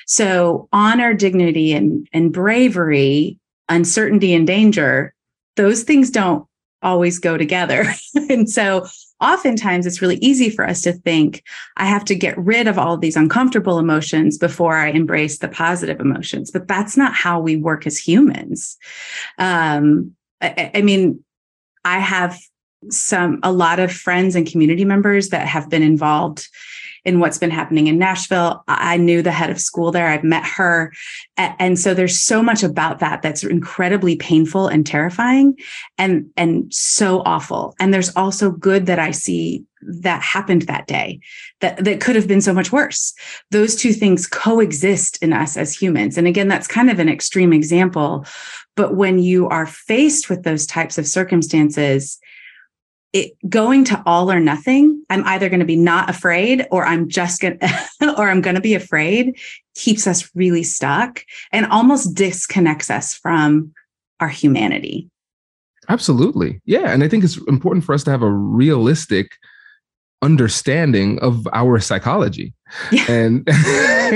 So 0.06 0.68
honor, 0.72 1.12
dignity, 1.12 1.72
and, 1.72 2.08
and 2.12 2.32
bravery, 2.32 3.38
uncertainty 3.68 4.32
and 4.32 4.46
danger, 4.46 5.12
those 5.56 5.82
things 5.82 6.10
don't 6.10 6.46
always 6.84 7.18
go 7.18 7.36
together. 7.36 7.86
and 8.28 8.48
so 8.48 8.86
oftentimes 9.20 9.86
it's 9.86 10.02
really 10.02 10.16
easy 10.16 10.50
for 10.50 10.66
us 10.66 10.82
to 10.82 10.92
think 10.92 11.42
I 11.76 11.86
have 11.86 12.04
to 12.06 12.14
get 12.14 12.38
rid 12.38 12.68
of 12.68 12.78
all 12.78 12.94
of 12.94 13.00
these 13.00 13.16
uncomfortable 13.16 13.78
emotions 13.78 14.38
before 14.38 14.76
I 14.76 14.88
embrace 14.88 15.38
the 15.38 15.48
positive 15.48 15.98
emotions. 15.98 16.50
But 16.50 16.68
that's 16.68 16.96
not 16.96 17.14
how 17.14 17.40
we 17.40 17.56
work 17.56 17.86
as 17.86 17.98
humans. 17.98 18.76
Um, 19.38 20.14
I, 20.40 20.70
I 20.74 20.82
mean, 20.82 21.24
I 21.84 21.98
have 21.98 22.38
some 22.90 23.40
a 23.42 23.52
lot 23.52 23.80
of 23.80 23.90
friends 23.90 24.36
and 24.36 24.46
community 24.46 24.84
members 24.84 25.30
that 25.30 25.46
have 25.46 25.70
been 25.70 25.82
involved 25.82 26.48
in 27.04 27.20
what's 27.20 27.38
been 27.38 27.50
happening 27.50 27.86
in 27.86 27.98
Nashville. 27.98 28.64
I 28.66 28.96
knew 28.96 29.22
the 29.22 29.30
head 29.30 29.50
of 29.50 29.60
school 29.60 29.92
there. 29.92 30.08
I've 30.08 30.24
met 30.24 30.44
her. 30.44 30.92
And 31.36 31.78
so 31.78 31.92
there's 31.92 32.20
so 32.20 32.42
much 32.42 32.62
about 32.62 32.98
that 33.00 33.22
that's 33.22 33.44
incredibly 33.44 34.16
painful 34.16 34.68
and 34.68 34.86
terrifying 34.86 35.58
and, 35.98 36.30
and 36.36 36.72
so 36.72 37.22
awful. 37.26 37.74
And 37.78 37.92
there's 37.92 38.14
also 38.16 38.50
good 38.50 38.86
that 38.86 38.98
I 38.98 39.10
see 39.10 39.64
that 39.86 40.22
happened 40.22 40.62
that 40.62 40.86
day 40.86 41.20
that, 41.60 41.84
that 41.84 42.00
could 42.00 42.16
have 42.16 42.26
been 42.26 42.40
so 42.40 42.54
much 42.54 42.72
worse. 42.72 43.12
Those 43.50 43.76
two 43.76 43.92
things 43.92 44.26
coexist 44.26 45.22
in 45.22 45.34
us 45.34 45.58
as 45.58 45.76
humans. 45.76 46.16
And 46.16 46.26
again, 46.26 46.48
that's 46.48 46.66
kind 46.66 46.90
of 46.90 46.98
an 46.98 47.08
extreme 47.10 47.52
example. 47.52 48.24
But 48.76 48.96
when 48.96 49.18
you 49.18 49.46
are 49.50 49.66
faced 49.66 50.30
with 50.30 50.42
those 50.42 50.66
types 50.66 50.96
of 50.96 51.06
circumstances, 51.06 52.18
it 53.12 53.32
going 53.48 53.84
to 53.84 54.02
all 54.06 54.32
or 54.32 54.40
nothing 54.40 54.93
i'm 55.10 55.24
either 55.26 55.48
going 55.48 55.60
to 55.60 55.66
be 55.66 55.76
not 55.76 56.08
afraid 56.10 56.66
or 56.70 56.84
i'm 56.84 57.08
just 57.08 57.40
going 57.40 57.58
to 58.00 58.14
or 58.18 58.28
i'm 58.28 58.40
going 58.40 58.56
to 58.56 58.60
be 58.60 58.74
afraid 58.74 59.38
keeps 59.74 60.06
us 60.06 60.30
really 60.34 60.62
stuck 60.62 61.24
and 61.52 61.66
almost 61.66 62.14
disconnects 62.14 62.90
us 62.90 63.12
from 63.14 63.72
our 64.20 64.28
humanity. 64.28 65.10
Absolutely. 65.88 66.60
Yeah 66.64 66.92
and 66.92 67.04
i 67.04 67.08
think 67.08 67.24
it's 67.24 67.36
important 67.48 67.84
for 67.84 67.94
us 67.94 68.04
to 68.04 68.10
have 68.10 68.22
a 68.22 68.30
realistic 68.30 69.32
understanding 70.22 71.18
of 71.20 71.46
our 71.52 71.78
psychology. 71.78 72.54
Yeah. 72.90 73.04
and 73.10 73.42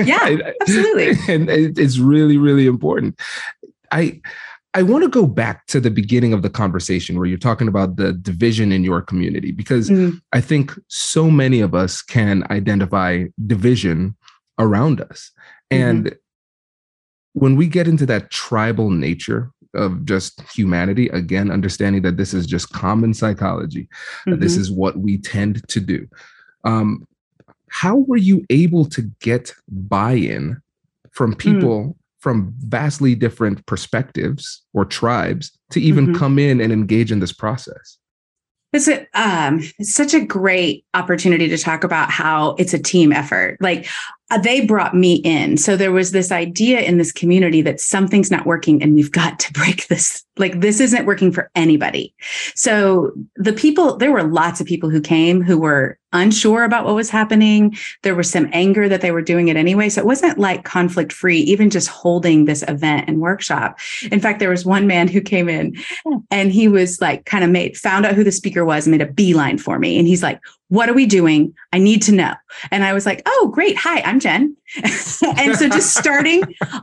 yeah 0.06 0.38
absolutely. 0.62 1.12
and 1.28 1.50
it's 1.50 1.98
really 1.98 2.38
really 2.38 2.66
important. 2.66 3.20
I 3.90 4.20
I 4.78 4.82
want 4.82 5.02
to 5.02 5.10
go 5.10 5.26
back 5.26 5.66
to 5.66 5.80
the 5.80 5.90
beginning 5.90 6.32
of 6.32 6.42
the 6.42 6.48
conversation 6.48 7.16
where 7.16 7.26
you're 7.26 7.36
talking 7.36 7.66
about 7.66 7.96
the 7.96 8.12
division 8.12 8.70
in 8.70 8.84
your 8.84 9.02
community, 9.02 9.50
because 9.50 9.90
mm-hmm. 9.90 10.18
I 10.32 10.40
think 10.40 10.70
so 10.86 11.32
many 11.32 11.60
of 11.60 11.74
us 11.74 12.00
can 12.00 12.44
identify 12.48 13.24
division 13.44 14.14
around 14.56 15.00
us. 15.00 15.32
And 15.72 16.04
mm-hmm. 16.04 16.16
when 17.32 17.56
we 17.56 17.66
get 17.66 17.88
into 17.88 18.06
that 18.06 18.30
tribal 18.30 18.90
nature 18.90 19.50
of 19.74 20.04
just 20.04 20.42
humanity, 20.42 21.08
again, 21.08 21.50
understanding 21.50 22.02
that 22.02 22.16
this 22.16 22.32
is 22.32 22.46
just 22.46 22.72
common 22.72 23.14
psychology, 23.14 23.88
mm-hmm. 24.28 24.38
this 24.38 24.56
is 24.56 24.70
what 24.70 24.96
we 24.96 25.18
tend 25.18 25.66
to 25.70 25.80
do. 25.80 26.06
Um, 26.62 27.04
how 27.68 27.96
were 27.96 28.16
you 28.16 28.46
able 28.48 28.84
to 28.90 29.02
get 29.18 29.52
buy 29.68 30.12
in 30.12 30.62
from 31.10 31.34
mm. 31.34 31.38
people 31.38 31.97
from 32.20 32.52
vastly 32.58 33.14
different 33.14 33.64
perspectives 33.66 34.62
or 34.74 34.84
tribes 34.84 35.56
to 35.70 35.80
even 35.80 36.08
mm-hmm. 36.08 36.16
come 36.16 36.38
in 36.38 36.60
and 36.60 36.72
engage 36.72 37.12
in 37.12 37.20
this 37.20 37.32
process? 37.32 37.98
It's 38.72 38.88
a, 38.88 39.06
um, 39.14 39.60
it's 39.78 39.94
such 39.94 40.12
a 40.12 40.24
great 40.24 40.84
opportunity 40.92 41.48
to 41.48 41.56
talk 41.56 41.84
about 41.84 42.10
how 42.10 42.54
it's 42.58 42.74
a 42.74 42.78
team 42.78 43.12
effort. 43.12 43.56
Like 43.60 43.88
Uh, 44.30 44.38
they 44.38 44.64
brought 44.64 44.94
me 44.94 45.16
in. 45.16 45.56
So 45.56 45.76
there 45.76 45.92
was 45.92 46.12
this 46.12 46.30
idea 46.30 46.80
in 46.80 46.98
this 46.98 47.12
community 47.12 47.62
that 47.62 47.80
something's 47.80 48.30
not 48.30 48.46
working 48.46 48.82
and 48.82 48.94
we've 48.94 49.12
got 49.12 49.38
to 49.40 49.52
break 49.58 49.88
this. 49.88 50.24
Like 50.36 50.60
this 50.60 50.80
isn't 50.80 51.06
working 51.06 51.32
for 51.32 51.50
anybody. 51.54 52.14
So 52.54 53.12
the 53.36 53.52
people, 53.52 53.96
there 53.96 54.12
were 54.12 54.22
lots 54.22 54.60
of 54.60 54.66
people 54.66 54.90
who 54.90 55.00
came 55.00 55.42
who 55.42 55.58
were 55.58 55.98
unsure 56.12 56.64
about 56.64 56.84
what 56.84 56.94
was 56.94 57.10
happening. 57.10 57.76
There 58.02 58.14
was 58.14 58.30
some 58.30 58.48
anger 58.52 58.88
that 58.88 59.00
they 59.00 59.10
were 59.10 59.22
doing 59.22 59.48
it 59.48 59.56
anyway. 59.56 59.88
So 59.88 60.00
it 60.00 60.06
wasn't 60.06 60.38
like 60.38 60.64
conflict 60.64 61.12
free, 61.12 61.38
even 61.40 61.70
just 61.70 61.88
holding 61.88 62.44
this 62.44 62.62
event 62.68 63.08
and 63.08 63.20
workshop. 63.20 63.78
In 64.10 64.20
fact, 64.20 64.38
there 64.38 64.50
was 64.50 64.64
one 64.64 64.86
man 64.86 65.08
who 65.08 65.20
came 65.20 65.48
in 65.48 65.76
and 66.30 66.52
he 66.52 66.68
was 66.68 67.00
like, 67.00 67.24
kind 67.26 67.44
of 67.44 67.50
made, 67.50 67.76
found 67.76 68.06
out 68.06 68.14
who 68.14 68.24
the 68.24 68.32
speaker 68.32 68.64
was, 68.64 68.88
made 68.88 69.02
a 69.02 69.12
beeline 69.12 69.58
for 69.58 69.78
me. 69.78 69.98
And 69.98 70.06
he's 70.06 70.22
like, 70.22 70.40
what 70.68 70.88
are 70.88 70.94
we 70.94 71.06
doing? 71.06 71.54
I 71.72 71.78
need 71.78 72.02
to 72.02 72.12
know. 72.12 72.34
And 72.70 72.84
I 72.84 72.92
was 72.92 73.06
like, 73.06 73.22
oh, 73.26 73.50
great. 73.52 73.76
Hi, 73.76 74.00
I'm 74.02 74.20
Jenn. 74.20 74.54
and 74.84 75.56
so 75.56 75.68
just 75.68 75.96
starting 75.96 76.42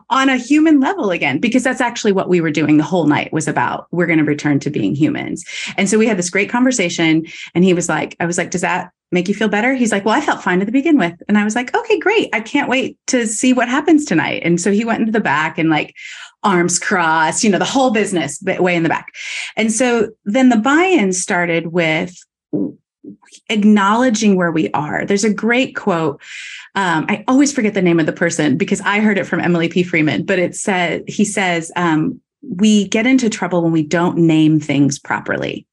on 0.10 0.28
a 0.28 0.38
human 0.38 0.80
level 0.80 1.12
again, 1.12 1.40
because 1.40 1.64
that's 1.64 1.82
actually 1.82 2.12
what 2.12 2.28
we 2.28 2.42
were 2.42 2.52
doing 2.52 2.78
the 2.78 2.84
whole 2.84 3.06
night 3.06 3.32
was 3.32 3.48
about 3.48 3.88
we're 3.92 4.08
going 4.08 4.20
to 4.20 4.26
return 4.26 4.60
to 4.62 4.72
being 4.72 4.96
humans. 4.96 5.46
And 5.78 5.88
so 5.88 6.00
we 6.00 6.08
had 6.08 6.18
this 6.18 6.32
great 6.32 6.50
conversation. 6.50 7.26
And 7.54 7.64
he 7.64 7.74
was 7.74 7.88
like, 7.88 8.16
I 8.20 8.26
was 8.26 8.38
like, 8.38 8.50
does 8.50 8.62
that 8.62 8.92
make 9.12 9.28
you 9.28 9.36
feel 9.36 9.50
better? 9.50 9.76
He's 9.76 9.92
like, 9.92 10.04
well, 10.04 10.18
I 10.18 10.22
felt 10.22 10.42
fine 10.42 10.60
to 10.60 10.66
the 10.66 10.72
begin 10.72 10.98
with. 10.98 11.14
And 11.28 11.38
I 11.38 11.44
was 11.44 11.56
like, 11.56 11.76
okay, 11.76 12.00
great. 12.00 12.30
I 12.34 12.42
can't 12.42 12.70
wait 12.70 12.98
to 13.08 13.28
see 13.28 13.54
what 13.54 13.70
happens 13.70 14.04
tonight. 14.04 14.42
And 14.44 14.60
so 14.60 14.72
he 14.72 14.84
went 14.84 15.02
into 15.02 15.12
the 15.12 15.20
back 15.20 15.60
and 15.60 15.70
like, 15.70 15.94
arms 16.44 16.78
crossed, 16.78 17.44
you 17.44 17.50
know, 17.50 17.58
the 17.58 17.66
whole 17.66 17.90
business 17.90 18.42
way 18.44 18.76
in 18.76 18.84
the 18.84 18.90
back. 18.90 19.14
And 19.58 19.72
so 19.72 20.10
then 20.26 20.50
the 20.50 20.58
buy 20.58 20.84
in 20.84 21.12
started 21.12 21.68
with 21.68 22.16
acknowledging 23.50 24.36
where 24.36 24.52
we 24.52 24.70
are. 24.72 25.06
There's 25.06 25.24
a 25.24 25.34
great 25.34 25.76
quote. 25.76 26.22
Um, 26.76 27.06
I 27.08 27.24
always 27.28 27.52
forget 27.54 27.74
the 27.74 27.82
name 27.82 28.00
of 28.00 28.06
the 28.06 28.14
person 28.14 28.58
because 28.58 28.82
I 28.82 29.00
heard 29.00 29.18
it 29.18 29.26
from 29.26 29.40
Emily 29.40 29.70
P. 29.70 29.84
Freeman, 29.84 30.26
but 30.26 30.40
it 30.40 30.56
said, 30.56 31.04
he 31.08 31.26
says, 31.26 31.72
um, 31.76 32.20
we 32.42 32.88
get 32.90 33.08
into 33.08 33.30
trouble 33.30 33.64
when 33.64 33.72
we 33.72 33.84
don't 33.84 34.18
name 34.18 34.60
things 34.60 35.00
properly. 35.00 35.66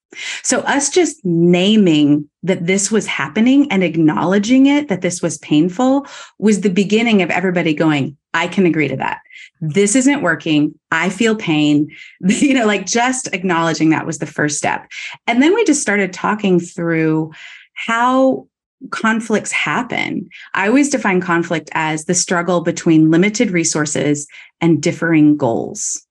So, 0.42 0.60
us 0.60 0.90
just 0.90 1.24
naming 1.24 2.28
that 2.42 2.66
this 2.66 2.90
was 2.90 3.06
happening 3.06 3.70
and 3.72 3.82
acknowledging 3.82 4.66
it, 4.66 4.88
that 4.88 5.00
this 5.00 5.22
was 5.22 5.38
painful, 5.38 6.06
was 6.38 6.60
the 6.60 6.70
beginning 6.70 7.22
of 7.22 7.30
everybody 7.30 7.72
going, 7.72 8.16
I 8.34 8.46
can 8.48 8.66
agree 8.66 8.88
to 8.88 8.96
that. 8.96 9.20
This 9.62 9.94
isn't 9.94 10.22
working. 10.22 10.74
I 10.90 11.08
feel 11.08 11.36
pain. 11.36 11.90
You 12.42 12.54
know, 12.54 12.66
like 12.66 12.84
just 12.84 13.28
acknowledging 13.32 13.90
that 13.90 14.06
was 14.06 14.18
the 14.18 14.26
first 14.26 14.58
step. 14.58 14.90
And 15.26 15.40
then 15.40 15.54
we 15.54 15.64
just 15.64 15.80
started 15.80 16.12
talking 16.12 16.58
through 16.58 17.30
how 17.74 18.48
conflicts 18.90 19.52
happen. 19.52 20.28
I 20.54 20.66
always 20.66 20.90
define 20.90 21.20
conflict 21.20 21.70
as 21.72 22.06
the 22.06 22.14
struggle 22.14 22.62
between 22.62 23.10
limited 23.10 23.52
resources 23.52 24.26
and 24.60 24.82
differing 24.82 25.36
goals. 25.36 26.04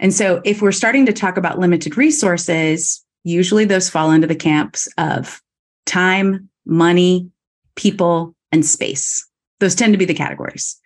And 0.00 0.14
so 0.14 0.40
if 0.44 0.62
we're 0.62 0.72
starting 0.72 1.04
to 1.06 1.12
talk 1.12 1.36
about 1.36 1.58
limited 1.58 1.96
resources, 1.98 3.04
usually 3.24 3.66
those 3.66 3.90
fall 3.90 4.10
into 4.10 4.26
the 4.26 4.34
camps 4.34 4.88
of 4.96 5.42
time, 5.84 6.48
money, 6.64 7.30
people, 7.76 8.34
and 8.50 8.64
space. 8.64 9.26
Those 9.60 9.74
tend 9.74 9.92
to 9.92 9.98
be 9.98 10.04
the 10.04 10.14
categories. 10.14 10.80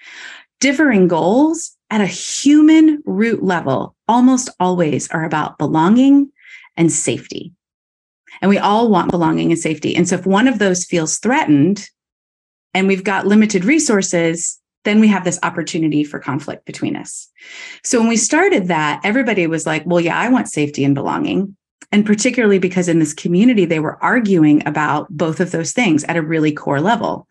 Differing 0.63 1.09
goals 1.09 1.77
at 1.91 2.01
a 2.01 2.07
human 2.07 3.03
root 3.05 3.43
level 3.43 3.97
almost 4.07 4.49
always 4.61 5.11
are 5.11 5.25
about 5.25 5.59
belonging 5.59 6.31
and 6.77 6.93
safety. 6.93 7.53
And 8.41 8.49
we 8.49 8.59
all 8.59 8.89
want 8.89 9.11
belonging 9.11 9.51
and 9.51 9.59
safety. 9.59 9.97
And 9.97 10.09
so 10.09 10.15
if 10.15 10.25
one 10.25 10.47
of 10.47 10.61
those 10.61 10.85
feels 10.85 11.19
threatened 11.19 11.89
and 12.75 12.87
we've 12.87 13.03
got 13.03 13.27
limited 13.27 13.65
resources, 13.65 14.61
then 14.85 15.01
we 15.01 15.09
have 15.09 15.25
this 15.25 15.41
opportunity 15.43 16.05
for 16.05 16.21
conflict 16.21 16.65
between 16.65 16.95
us. 16.95 17.29
So 17.83 17.99
when 17.99 18.09
we 18.09 18.17
started 18.17 18.69
that, 18.69 19.01
everybody 19.03 19.49
was 19.49 19.67
like, 19.67 19.83
well, 19.85 19.99
yeah, 19.99 20.17
I 20.17 20.29
want 20.29 20.47
safety 20.47 20.85
and 20.85 20.95
belonging. 20.95 21.57
And 21.91 22.07
particularly 22.07 22.59
because 22.59 22.89
in 22.89 22.99
this 22.99 23.15
community, 23.15 23.65
they 23.65 23.81
were 23.81 24.03
arguing 24.03 24.67
about 24.67 25.09
both 25.11 25.41
of 25.41 25.51
those 25.51 25.73
things 25.73 26.05
at 26.05 26.17
a 26.17 26.23
really 26.23 26.53
core 26.53 26.81
level. 26.81 27.27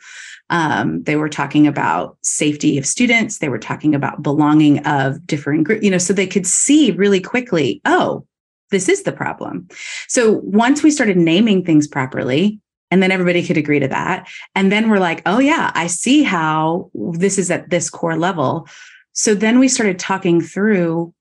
Um, 0.49 1.03
they 1.03 1.15
were 1.15 1.29
talking 1.29 1.65
about 1.65 2.17
safety 2.21 2.77
of 2.77 2.85
students. 2.85 3.37
They 3.37 3.49
were 3.49 3.57
talking 3.57 3.95
about 3.95 4.21
belonging 4.21 4.85
of 4.85 5.25
different 5.25 5.63
groups, 5.63 5.83
you 5.83 5.89
know, 5.89 5.97
so 5.97 6.13
they 6.13 6.27
could 6.27 6.45
see 6.45 6.91
really 6.91 7.21
quickly, 7.21 7.81
oh, 7.85 8.25
this 8.69 8.89
is 8.89 9.03
the 9.03 9.13
problem. 9.13 9.67
So 10.07 10.41
once 10.43 10.83
we 10.83 10.91
started 10.91 11.17
naming 11.17 11.63
things 11.63 11.87
properly, 11.87 12.59
and 12.89 13.01
then 13.01 13.11
everybody 13.11 13.45
could 13.45 13.57
agree 13.57 13.79
to 13.79 13.87
that. 13.87 14.27
And 14.53 14.69
then 14.69 14.89
we're 14.89 14.99
like, 14.99 15.21
oh, 15.25 15.39
yeah, 15.39 15.71
I 15.73 15.87
see 15.87 16.23
how 16.23 16.91
this 16.93 17.37
is 17.37 17.49
at 17.49 17.69
this 17.69 17.89
core 17.89 18.17
level. 18.17 18.67
So 19.13 19.33
then 19.33 19.59
we 19.59 19.69
started 19.69 19.97
talking 19.97 20.41
through 20.41 21.13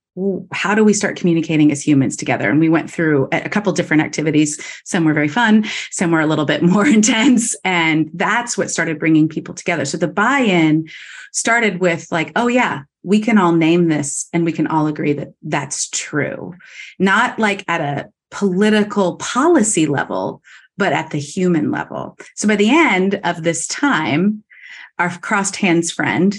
how 0.52 0.74
do 0.74 0.84
we 0.84 0.92
start 0.92 1.16
communicating 1.16 1.70
as 1.70 1.86
humans 1.86 2.16
together? 2.16 2.50
And 2.50 2.60
we 2.60 2.68
went 2.68 2.90
through 2.90 3.28
a 3.32 3.48
couple 3.48 3.72
different 3.72 4.02
activities. 4.02 4.60
Some 4.84 5.04
were 5.04 5.14
very 5.14 5.28
fun, 5.28 5.64
some 5.90 6.10
were 6.10 6.20
a 6.20 6.26
little 6.26 6.44
bit 6.44 6.62
more 6.74 6.86
intense. 6.86 7.56
And 7.64 8.10
that's 8.14 8.58
what 8.58 8.70
started 8.70 8.98
bringing 8.98 9.28
people 9.28 9.54
together. 9.54 9.84
So 9.84 9.96
the 9.96 10.08
buy 10.08 10.40
in 10.40 10.88
started 11.32 11.80
with, 11.80 12.10
like, 12.10 12.32
oh, 12.36 12.48
yeah, 12.48 12.82
we 13.02 13.20
can 13.20 13.38
all 13.38 13.52
name 13.52 13.88
this 13.88 14.28
and 14.32 14.44
we 14.44 14.52
can 14.52 14.66
all 14.66 14.86
agree 14.86 15.12
that 15.14 15.32
that's 15.42 15.88
true. 15.90 16.54
Not 16.98 17.38
like 17.38 17.64
at 17.68 17.80
a 17.80 18.10
political 18.30 19.16
policy 19.16 19.86
level, 19.86 20.42
but 20.76 20.92
at 20.92 21.10
the 21.10 21.18
human 21.18 21.70
level. 21.70 22.16
So 22.36 22.48
by 22.48 22.56
the 22.56 22.70
end 22.70 23.20
of 23.24 23.42
this 23.42 23.66
time, 23.66 24.44
our 24.98 25.10
crossed 25.18 25.56
hands 25.56 25.90
friend 25.90 26.38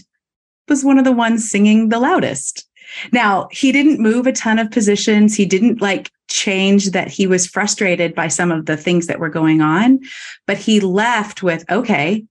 was 0.67 0.83
one 0.83 0.97
of 0.97 1.05
the 1.05 1.11
ones 1.11 1.49
singing 1.49 1.89
the 1.89 1.99
loudest 1.99 2.67
now, 3.11 3.47
he 3.51 3.71
didn't 3.71 3.99
move 3.99 4.27
a 4.27 4.31
ton 4.31 4.59
of 4.59 4.71
positions. 4.71 5.35
He 5.35 5.45
didn't 5.45 5.81
like 5.81 6.11
change 6.29 6.91
that 6.91 7.09
he 7.09 7.27
was 7.27 7.47
frustrated 7.47 8.15
by 8.15 8.27
some 8.27 8.51
of 8.51 8.65
the 8.65 8.77
things 8.77 9.07
that 9.07 9.19
were 9.19 9.29
going 9.29 9.61
on, 9.61 9.99
but 10.47 10.57
he 10.57 10.79
left 10.79 11.43
with, 11.43 11.69
okay, 11.69 12.25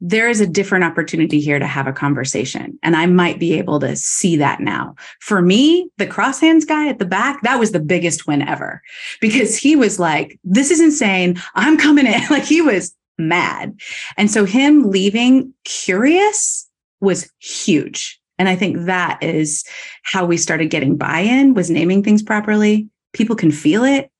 there 0.00 0.28
is 0.28 0.40
a 0.40 0.46
different 0.46 0.84
opportunity 0.84 1.40
here 1.40 1.58
to 1.58 1.66
have 1.66 1.86
a 1.86 1.92
conversation. 1.92 2.78
And 2.82 2.94
I 2.96 3.06
might 3.06 3.40
be 3.40 3.54
able 3.54 3.80
to 3.80 3.96
see 3.96 4.36
that 4.36 4.60
now. 4.60 4.94
For 5.20 5.40
me, 5.40 5.88
the 5.96 6.06
cross 6.06 6.38
hands 6.38 6.66
guy 6.66 6.88
at 6.88 6.98
the 6.98 7.06
back, 7.06 7.40
that 7.42 7.58
was 7.58 7.72
the 7.72 7.80
biggest 7.80 8.26
win 8.26 8.42
ever 8.42 8.82
because 9.22 9.56
he 9.56 9.74
was 9.74 9.98
like, 9.98 10.38
this 10.44 10.70
is 10.70 10.80
insane. 10.80 11.40
I'm 11.54 11.78
coming 11.78 12.06
in. 12.06 12.20
Like 12.30 12.44
he 12.44 12.60
was 12.60 12.94
mad. 13.16 13.78
And 14.18 14.30
so 14.30 14.44
him 14.44 14.90
leaving 14.90 15.54
curious 15.64 16.68
was 17.00 17.30
huge 17.38 18.20
and 18.38 18.48
I 18.48 18.56
think 18.56 18.84
that 18.86 19.22
is 19.22 19.64
how 20.02 20.24
we 20.24 20.36
started 20.36 20.70
getting 20.70 20.96
buy-in 20.96 21.54
was 21.54 21.70
naming 21.70 22.02
things 22.02 22.22
properly. 22.22 22.88
People 23.12 23.36
can 23.36 23.50
feel 23.50 23.84
it. 23.84 24.10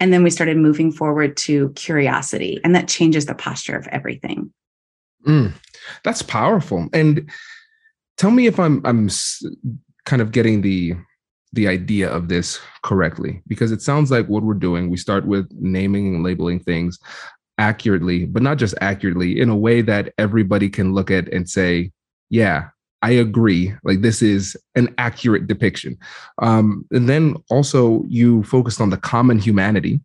And 0.00 0.12
then 0.12 0.22
we 0.22 0.30
started 0.30 0.56
moving 0.56 0.92
forward 0.92 1.36
to 1.38 1.70
curiosity. 1.70 2.60
And 2.64 2.74
that 2.74 2.88
changes 2.88 3.26
the 3.26 3.34
posture 3.34 3.76
of 3.76 3.86
everything. 3.88 4.52
Mm, 5.26 5.52
that's 6.02 6.22
powerful. 6.22 6.88
And 6.92 7.30
tell 8.16 8.30
me 8.30 8.46
if 8.46 8.58
I'm 8.58 8.80
I'm 8.84 9.08
kind 10.04 10.22
of 10.22 10.32
getting 10.32 10.60
the 10.60 10.94
the 11.52 11.68
idea 11.68 12.10
of 12.10 12.28
this 12.28 12.60
correctly 12.82 13.40
because 13.46 13.70
it 13.70 13.80
sounds 13.80 14.10
like 14.10 14.26
what 14.26 14.42
we're 14.42 14.54
doing 14.54 14.90
we 14.90 14.96
start 14.96 15.24
with 15.24 15.48
naming 15.52 16.12
and 16.12 16.24
labeling 16.24 16.58
things 16.58 16.98
accurately 17.58 18.24
but 18.24 18.42
not 18.42 18.58
just 18.58 18.74
accurately 18.80 19.40
in 19.40 19.48
a 19.48 19.56
way 19.56 19.80
that 19.80 20.12
everybody 20.18 20.68
can 20.68 20.92
look 20.92 21.12
at 21.12 21.32
and 21.32 21.48
say 21.48 21.92
yeah 22.28 22.68
I 23.04 23.10
agree. 23.10 23.74
Like 23.84 24.00
this 24.00 24.22
is 24.22 24.56
an 24.76 24.94
accurate 24.96 25.46
depiction. 25.46 25.98
Um, 26.40 26.86
and 26.90 27.06
then 27.06 27.36
also 27.50 28.02
you 28.08 28.42
focused 28.44 28.80
on 28.80 28.88
the 28.88 28.96
common 28.96 29.38
humanity 29.38 30.00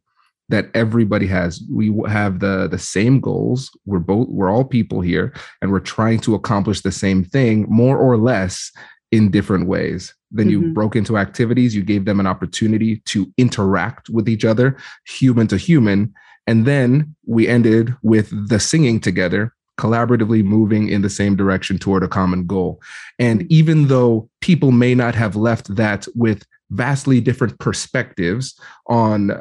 that 0.50 0.70
everybody 0.74 1.26
has. 1.28 1.64
We 1.72 1.98
have 2.10 2.42
the 2.42 2.68
the 2.68 2.78
same 2.78 3.22
goals. 3.22 3.72
We're 3.86 4.00
both 4.00 4.28
we're 4.28 4.52
all 4.52 4.66
people 4.66 5.00
here, 5.00 5.34
and 5.62 5.72
we're 5.72 5.80
trying 5.80 6.20
to 6.22 6.36
accomplish 6.36 6.82
the 6.82 6.92
same 6.92 7.24
thing, 7.24 7.68
more 7.70 7.98
or 7.98 8.18
less, 8.18 8.70
in 9.14 9.32
different 9.32 9.68
ways. 9.68 10.14
Then 10.30 10.50
mm-hmm. 10.50 10.68
you 10.68 10.74
broke 10.74 10.98
into 10.98 11.18
activities. 11.18 11.74
You 11.74 11.84
gave 11.84 12.04
them 12.04 12.20
an 12.20 12.28
opportunity 12.28 13.02
to 13.06 13.32
interact 13.38 14.10
with 14.10 14.28
each 14.28 14.44
other, 14.44 14.76
human 15.06 15.48
to 15.48 15.58
human. 15.58 16.14
And 16.48 16.66
then 16.66 17.16
we 17.26 17.48
ended 17.48 17.96
with 18.02 18.28
the 18.50 18.60
singing 18.60 19.00
together 19.00 19.54
collaboratively 19.80 20.44
moving 20.44 20.89
in 20.89 21.02
the 21.02 21.10
same 21.10 21.36
direction 21.36 21.80
toward 21.80 22.04
a 22.04 22.08
common 22.08 22.46
goal. 22.46 22.82
And 23.18 23.50
even 23.52 23.88
though 23.88 24.30
people 24.42 24.72
may 24.72 24.94
not 24.94 25.15
have 25.15 25.36
left 25.36 25.76
that 25.76 26.06
with 26.15 26.46
vastly 26.72 27.20
different 27.22 27.58
perspectives 27.60 28.60
on, 28.88 29.32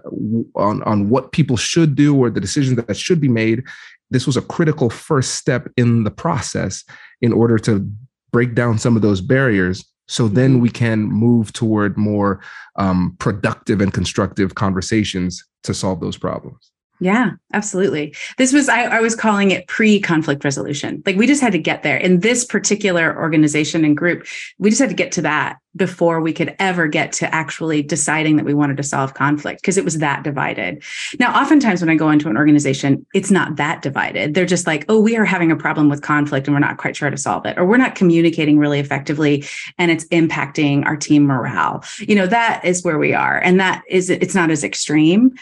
on, 0.54 0.82
on 0.84 1.10
what 1.10 1.32
people 1.32 1.56
should 1.56 1.94
do 1.94 2.16
or 2.16 2.30
the 2.30 2.40
decisions 2.40 2.76
that 2.82 2.96
should 2.96 3.20
be 3.20 3.28
made, 3.28 3.64
this 4.10 4.26
was 4.26 4.36
a 4.36 4.42
critical 4.42 4.88
first 4.88 5.34
step 5.34 5.68
in 5.76 6.04
the 6.04 6.10
process 6.10 6.84
in 7.20 7.32
order 7.32 7.58
to 7.58 7.90
break 8.32 8.54
down 8.54 8.78
some 8.78 8.96
of 8.96 9.02
those 9.02 9.20
barriers 9.20 9.84
so 10.10 10.26
then 10.26 10.52
mm-hmm. 10.52 10.62
we 10.62 10.70
can 10.70 11.00
move 11.02 11.52
toward 11.52 11.98
more 11.98 12.40
um, 12.76 13.14
productive 13.18 13.82
and 13.82 13.92
constructive 13.92 14.54
conversations 14.54 15.44
to 15.64 15.74
solve 15.74 16.00
those 16.00 16.16
problems 16.16 16.70
yeah, 17.00 17.32
absolutely. 17.52 18.14
This 18.38 18.52
was, 18.52 18.68
I, 18.68 18.84
I 18.84 19.00
was 19.00 19.14
calling 19.14 19.50
it 19.50 19.66
pre 19.68 20.00
conflict 20.00 20.44
resolution. 20.44 21.02
Like 21.06 21.16
we 21.16 21.26
just 21.26 21.40
had 21.40 21.52
to 21.52 21.58
get 21.58 21.82
there 21.82 21.96
in 21.96 22.20
this 22.20 22.44
particular 22.44 23.16
organization 23.16 23.84
and 23.84 23.96
group. 23.96 24.26
We 24.58 24.70
just 24.70 24.80
had 24.80 24.90
to 24.90 24.96
get 24.96 25.12
to 25.12 25.22
that 25.22 25.58
before 25.76 26.20
we 26.20 26.32
could 26.32 26.56
ever 26.58 26.88
get 26.88 27.12
to 27.12 27.32
actually 27.32 27.82
deciding 27.82 28.36
that 28.36 28.44
we 28.44 28.52
wanted 28.52 28.76
to 28.76 28.82
solve 28.82 29.14
conflict 29.14 29.62
because 29.62 29.78
it 29.78 29.84
was 29.84 29.98
that 29.98 30.24
divided. 30.24 30.82
Now, 31.20 31.40
oftentimes 31.40 31.80
when 31.80 31.90
I 31.90 31.94
go 31.94 32.10
into 32.10 32.28
an 32.28 32.36
organization, 32.36 33.06
it's 33.14 33.30
not 33.30 33.56
that 33.56 33.82
divided. 33.82 34.34
They're 34.34 34.44
just 34.44 34.66
like, 34.66 34.84
oh, 34.88 34.98
we 35.00 35.16
are 35.16 35.24
having 35.24 35.52
a 35.52 35.56
problem 35.56 35.88
with 35.88 36.02
conflict 36.02 36.48
and 36.48 36.54
we're 36.54 36.60
not 36.60 36.78
quite 36.78 36.96
sure 36.96 37.06
how 37.06 37.10
to 37.10 37.16
solve 37.16 37.46
it, 37.46 37.56
or 37.56 37.64
we're 37.64 37.76
not 37.76 37.94
communicating 37.94 38.58
really 38.58 38.80
effectively 38.80 39.44
and 39.78 39.90
it's 39.90 40.04
impacting 40.06 40.84
our 40.84 40.96
team 40.96 41.24
morale. 41.24 41.84
You 42.00 42.16
know, 42.16 42.26
that 42.26 42.64
is 42.64 42.82
where 42.82 42.98
we 42.98 43.14
are. 43.14 43.38
And 43.38 43.60
that 43.60 43.82
is, 43.88 44.10
it's 44.10 44.34
not 44.34 44.50
as 44.50 44.64
extreme 44.64 45.34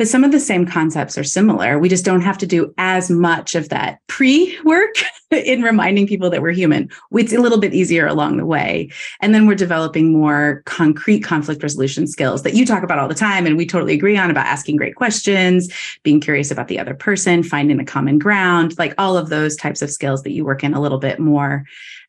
but 0.00 0.08
some 0.08 0.24
of 0.24 0.32
the 0.32 0.40
same 0.40 0.64
concepts 0.64 1.18
are 1.18 1.24
similar. 1.24 1.78
We 1.78 1.90
just 1.90 2.06
don't 2.06 2.22
have 2.22 2.38
to 2.38 2.46
do 2.46 2.72
as 2.78 3.10
much 3.10 3.54
of 3.54 3.68
that 3.68 3.98
pre 4.06 4.58
work 4.64 4.94
in 5.30 5.60
reminding 5.60 6.06
people 6.06 6.30
that 6.30 6.40
we're 6.40 6.52
human. 6.52 6.88
It's 7.12 7.34
a 7.34 7.38
little 7.38 7.58
bit 7.58 7.74
easier 7.74 8.06
along 8.06 8.38
the 8.38 8.46
way. 8.46 8.90
And 9.20 9.34
then 9.34 9.46
we're 9.46 9.56
developing 9.56 10.10
more 10.10 10.62
concrete 10.64 11.20
conflict 11.20 11.62
resolution 11.62 12.06
skills 12.06 12.44
that 12.44 12.54
you 12.54 12.64
talk 12.64 12.82
about 12.82 12.98
all 12.98 13.08
the 13.08 13.14
time. 13.14 13.44
And 13.44 13.58
we 13.58 13.66
totally 13.66 13.92
agree 13.92 14.16
on 14.16 14.30
about 14.30 14.46
asking 14.46 14.76
great 14.76 14.94
questions, 14.94 15.70
being 16.02 16.18
curious 16.18 16.50
about 16.50 16.68
the 16.68 16.78
other 16.78 16.94
person, 16.94 17.42
finding 17.42 17.76
the 17.76 17.84
common 17.84 18.18
ground, 18.18 18.78
like 18.78 18.94
all 18.96 19.18
of 19.18 19.28
those 19.28 19.54
types 19.54 19.82
of 19.82 19.90
skills 19.90 20.22
that 20.22 20.32
you 20.32 20.46
work 20.46 20.64
in 20.64 20.72
a 20.72 20.80
little 20.80 20.96
bit 20.96 21.18
more 21.20 21.66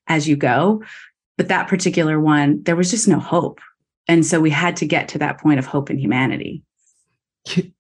as 0.08 0.30
you 0.30 0.38
go. 0.38 0.82
But 1.36 1.50
that 1.50 1.68
particular 1.68 2.22
one, 2.22 2.64
there 2.64 2.78
was 2.78 2.90
just 2.90 3.10
no 3.10 3.20
hope. 3.20 3.60
And 4.08 4.26
so 4.26 4.40
we 4.40 4.50
had 4.50 4.78
to 4.78 4.86
get 4.86 5.10
to 5.10 5.18
that 5.18 5.42
point 5.42 5.60
of 5.60 5.66
hope 5.66 5.90
and 5.90 6.00
humanity. 6.00 6.64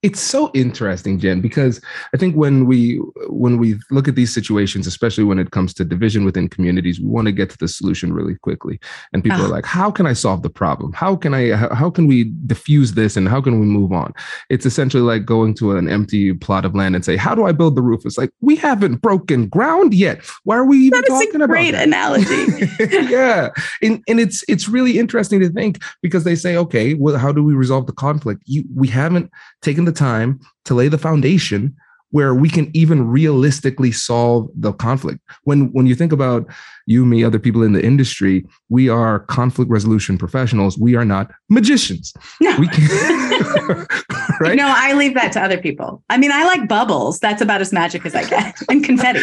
It's 0.02 0.19
so 0.19 0.50
interesting 0.54 1.19
jen 1.19 1.39
because 1.39 1.80
i 2.13 2.17
think 2.17 2.36
when 2.36 2.65
we 2.65 2.95
when 3.28 3.58
we 3.58 3.76
look 3.91 4.08
at 4.08 4.15
these 4.15 4.34
situations 4.34 4.88
especially 4.88 5.24
when 5.24 5.38
it 5.38 5.52
comes 5.52 5.74
to 5.74 5.86
division 5.86 6.26
within 6.26 6.50
communities 6.50 7.00
we 7.00 7.08
want 7.08 7.28
to 7.28 7.32
get 7.32 7.50
to 7.50 7.58
the 7.58 7.67
solution 7.67 8.13
really 8.13 8.36
quickly. 8.36 8.80
And 9.13 9.24
people 9.24 9.41
are 9.41 9.45
ah. 9.45 9.58
like 9.58 9.65
how 9.65 9.91
can 9.91 10.06
i 10.06 10.13
solve 10.13 10.41
the 10.43 10.50
problem? 10.50 10.93
How 10.93 11.15
can 11.15 11.34
i 11.34 11.52
how 11.56 11.89
can 11.89 12.08
we 12.08 12.26
diffuse 12.45 12.93
this 12.93 13.17
and 13.17 13.28
how 13.28 13.41
can 13.41 13.60
we 13.60 13.65
move 13.65 13.91
on? 13.91 14.13
It's 14.50 14.65
essentially 14.65 15.04
like 15.04 15.26
going 15.26 15.54
to 15.56 15.78
an 15.78 15.89
empty 15.89 16.34
plot 16.34 16.65
of 16.65 16.76
land 16.76 16.95
and 16.95 17.04
say 17.04 17.15
how 17.15 17.36
do 17.36 17.45
i 17.45 17.52
build 17.52 17.76
the 17.76 17.82
roof? 17.82 18.06
It's 18.06 18.17
like 18.17 18.32
we 18.41 18.56
haven't 18.56 18.97
broken 18.97 19.47
ground 19.47 19.93
yet. 19.93 20.24
Why 20.43 20.58
are 20.58 20.65
we 20.65 20.78
even 20.78 21.04
talking 21.04 21.36
about 21.36 21.50
great 21.50 21.71
that? 21.71 21.88
analogy. 21.88 22.41
Yeah. 23.12 23.50
And, 23.82 24.04
and 24.08 24.19
it's 24.19 24.43
it's 24.47 24.67
really 24.67 25.00
interesting 25.00 25.39
to 25.39 25.50
think 25.50 25.82
because 26.02 26.24
they 26.24 26.36
say 26.36 26.56
okay 26.56 26.93
well 26.93 27.17
how 27.17 27.32
do 27.32 27.43
we 27.43 27.54
resolve 27.54 27.88
the 27.88 27.93
conflict? 27.93 28.41
You 28.45 28.63
we 28.76 28.88
haven't 28.88 29.32
taken 29.62 29.86
the 29.86 29.91
time 29.91 30.39
to 30.65 30.74
lay 30.74 30.88
the 30.88 30.97
foundation 30.97 31.76
where 32.12 32.36
we 32.36 32.50
can 32.50 32.69
even 32.74 33.08
realistically 33.08 33.91
solve 33.91 34.50
the 34.56 34.74
conflict. 34.74 35.19
When 35.43 35.71
when 35.71 35.88
you 35.88 35.95
think 35.95 36.12
about 36.12 36.45
you, 36.86 37.06
me, 37.06 37.24
other 37.24 37.39
people 37.39 37.63
in 37.63 37.74
the 37.74 37.84
industry, 37.84 38.45
we 38.69 38.89
are 38.89 39.19
conflict 39.19 39.71
resolution 39.71 40.17
professionals. 40.17 40.78
We 40.78 40.95
are 40.95 41.06
not 41.06 41.32
magicians. 41.50 42.13
No. 42.41 42.56
We 42.60 42.67
can, 42.67 42.84
right? 44.41 44.56
No, 44.56 44.74
I 44.76 44.93
leave 44.93 45.13
that 45.15 45.32
to 45.34 45.41
other 45.41 45.58
people. 45.58 46.04
I 46.10 46.17
mean, 46.17 46.32
I 46.32 46.43
like 46.43 46.67
bubbles. 46.67 47.19
That's 47.19 47.41
about 47.41 47.62
as 47.62 47.71
magic 47.71 48.06
as 48.06 48.13
I 48.13 48.26
get, 48.26 48.62
and 48.69 48.84
confetti. 48.84 49.21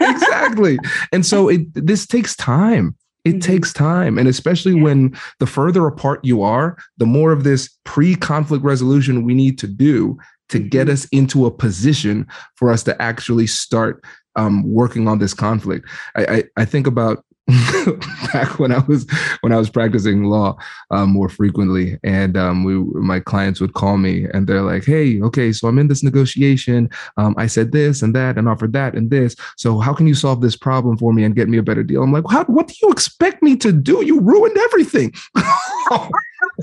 exactly. 0.00 0.78
And 1.12 1.24
so 1.24 1.48
it 1.48 1.62
this 1.74 2.06
takes 2.06 2.36
time 2.36 2.96
it 3.26 3.30
mm-hmm. 3.30 3.38
takes 3.40 3.72
time 3.72 4.18
and 4.18 4.28
especially 4.28 4.76
yeah. 4.76 4.82
when 4.82 5.16
the 5.40 5.46
further 5.46 5.86
apart 5.86 6.24
you 6.24 6.42
are 6.42 6.76
the 6.98 7.06
more 7.06 7.32
of 7.32 7.42
this 7.42 7.76
pre-conflict 7.84 8.64
resolution 8.64 9.24
we 9.24 9.34
need 9.34 9.58
to 9.58 9.66
do 9.66 10.16
to 10.48 10.60
get 10.60 10.86
mm-hmm. 10.86 10.92
us 10.92 11.04
into 11.06 11.44
a 11.44 11.50
position 11.50 12.26
for 12.54 12.70
us 12.70 12.84
to 12.84 13.02
actually 13.02 13.46
start 13.46 14.02
um, 14.36 14.62
working 14.70 15.08
on 15.08 15.18
this 15.18 15.34
conflict 15.34 15.88
I, 16.14 16.24
I, 16.24 16.44
I 16.58 16.64
think 16.64 16.86
about 16.86 17.24
back 18.32 18.58
when 18.58 18.72
I 18.72 18.78
was 18.88 19.06
when 19.40 19.52
I 19.52 19.56
was 19.56 19.70
practicing 19.70 20.24
law 20.24 20.56
um, 20.90 21.10
more 21.10 21.28
frequently, 21.28 21.96
and 22.02 22.36
um, 22.36 22.64
we 22.64 22.74
my 23.00 23.20
clients 23.20 23.60
would 23.60 23.74
call 23.74 23.98
me 23.98 24.26
and 24.34 24.48
they're 24.48 24.62
like, 24.62 24.84
"Hey, 24.84 25.22
okay, 25.22 25.52
so 25.52 25.68
I'm 25.68 25.78
in 25.78 25.86
this 25.86 26.02
negotiation. 26.02 26.90
Um, 27.16 27.36
I 27.38 27.46
said 27.46 27.70
this 27.70 28.02
and 28.02 28.16
that 28.16 28.36
and 28.36 28.48
offered 28.48 28.72
that 28.72 28.94
and 28.94 29.10
this. 29.10 29.36
So 29.56 29.78
how 29.78 29.94
can 29.94 30.08
you 30.08 30.14
solve 30.14 30.40
this 30.40 30.56
problem 30.56 30.98
for 30.98 31.12
me 31.12 31.22
and 31.22 31.36
get 31.36 31.48
me 31.48 31.58
a 31.58 31.62
better 31.62 31.84
deal?" 31.84 32.02
I'm 32.02 32.12
like, 32.12 32.24
"How? 32.28 32.44
What 32.46 32.66
do 32.66 32.74
you 32.82 32.90
expect 32.90 33.44
me 33.44 33.56
to 33.58 33.70
do? 33.70 34.04
You 34.04 34.20
ruined 34.20 34.56
everything." 34.58 35.14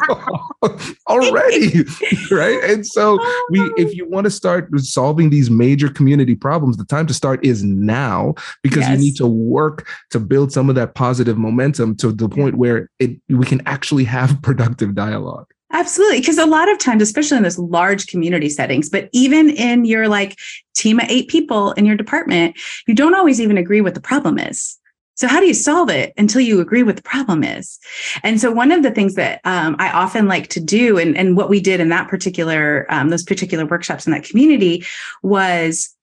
already 1.07 1.83
right 2.31 2.63
and 2.63 2.85
so 2.85 3.17
we 3.49 3.59
if 3.77 3.95
you 3.95 4.07
want 4.07 4.25
to 4.25 4.31
start 4.31 4.69
solving 4.79 5.29
these 5.29 5.49
major 5.49 5.89
community 5.89 6.35
problems 6.35 6.77
the 6.77 6.85
time 6.85 7.05
to 7.05 7.13
start 7.13 7.43
is 7.45 7.63
now 7.63 8.33
because 8.61 8.81
yes. 8.81 8.91
you 8.91 8.97
need 8.97 9.15
to 9.15 9.27
work 9.27 9.87
to 10.09 10.19
build 10.19 10.51
some 10.51 10.69
of 10.69 10.75
that 10.75 10.95
positive 10.95 11.37
momentum 11.37 11.95
to 11.95 12.11
the 12.11 12.29
point 12.29 12.55
where 12.55 12.89
it 12.99 13.11
we 13.29 13.45
can 13.45 13.61
actually 13.65 14.03
have 14.03 14.41
productive 14.41 14.95
dialogue 14.95 15.47
Absolutely. 15.75 16.19
Because 16.19 16.37
a 16.37 16.45
lot 16.45 16.71
of 16.71 16.77
times, 16.77 17.01
especially 17.01 17.37
in 17.37 17.43
those 17.43 17.57
large 17.57 18.05
community 18.05 18.47
settings, 18.47 18.89
but 18.89 19.09
even 19.11 19.49
in 19.49 19.85
your 19.85 20.07
like 20.07 20.37
team 20.75 20.99
of 20.99 21.09
eight 21.09 21.27
people 21.29 21.71
in 21.71 21.85
your 21.85 21.95
department, 21.95 22.55
you 22.87 22.93
don't 22.93 23.15
always 23.15 23.41
even 23.41 23.57
agree 23.57 23.81
what 23.81 23.95
the 23.95 23.99
problem 23.99 24.37
is. 24.37 24.77
So, 25.15 25.27
how 25.27 25.39
do 25.39 25.45
you 25.45 25.53
solve 25.53 25.89
it 25.89 26.13
until 26.17 26.41
you 26.41 26.59
agree 26.59 26.83
what 26.83 26.95
the 26.95 27.03
problem 27.03 27.43
is? 27.43 27.79
And 28.23 28.41
so, 28.41 28.51
one 28.51 28.71
of 28.71 28.83
the 28.83 28.91
things 28.91 29.15
that 29.15 29.41
um, 29.43 29.75
I 29.79 29.91
often 29.91 30.27
like 30.27 30.47
to 30.49 30.59
do, 30.59 30.97
and, 30.97 31.15
and 31.15 31.37
what 31.37 31.49
we 31.49 31.59
did 31.59 31.79
in 31.79 31.89
that 31.89 32.07
particular, 32.07 32.85
um, 32.89 33.09
those 33.09 33.23
particular 33.23 33.65
workshops 33.65 34.07
in 34.07 34.13
that 34.13 34.23
community 34.23 34.85
was 35.21 35.95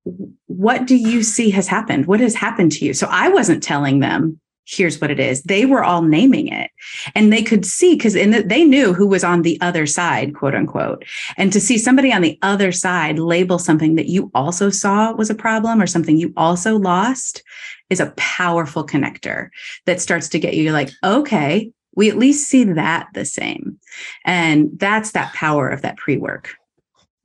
what 0.46 0.86
do 0.86 0.96
you 0.96 1.22
see 1.22 1.50
has 1.50 1.68
happened? 1.68 2.06
What 2.06 2.20
has 2.20 2.34
happened 2.34 2.72
to 2.72 2.84
you? 2.84 2.94
So, 2.94 3.08
I 3.10 3.28
wasn't 3.28 3.62
telling 3.62 4.00
them, 4.00 4.40
here's 4.70 5.00
what 5.00 5.10
it 5.10 5.18
is. 5.18 5.42
They 5.42 5.66
were 5.66 5.82
all 5.82 6.02
naming 6.02 6.46
it 6.46 6.70
and 7.14 7.32
they 7.32 7.42
could 7.42 7.66
see 7.66 7.96
because 7.96 8.14
the, 8.14 8.44
they 8.46 8.64
knew 8.64 8.92
who 8.92 9.06
was 9.06 9.24
on 9.24 9.42
the 9.42 9.60
other 9.60 9.84
side, 9.84 10.34
quote 10.34 10.54
unquote. 10.54 11.04
And 11.36 11.52
to 11.52 11.60
see 11.60 11.76
somebody 11.76 12.12
on 12.12 12.22
the 12.22 12.38
other 12.42 12.70
side 12.70 13.18
label 13.18 13.58
something 13.58 13.96
that 13.96 14.06
you 14.06 14.30
also 14.34 14.70
saw 14.70 15.12
was 15.12 15.28
a 15.28 15.34
problem 15.34 15.82
or 15.82 15.86
something 15.86 16.16
you 16.16 16.32
also 16.36 16.76
lost 16.76 17.42
is 17.90 18.00
a 18.00 18.12
powerful 18.16 18.86
connector 18.86 19.48
that 19.86 20.00
starts 20.00 20.28
to 20.28 20.38
get 20.38 20.54
you 20.54 20.70
like, 20.72 20.90
okay, 21.02 21.72
we 21.96 22.08
at 22.08 22.16
least 22.16 22.48
see 22.48 22.64
that 22.64 23.08
the 23.14 23.24
same. 23.24 23.78
And 24.24 24.70
that's 24.78 25.10
that 25.12 25.34
power 25.34 25.68
of 25.68 25.82
that 25.82 25.96
pre 25.96 26.16
work. 26.16 26.54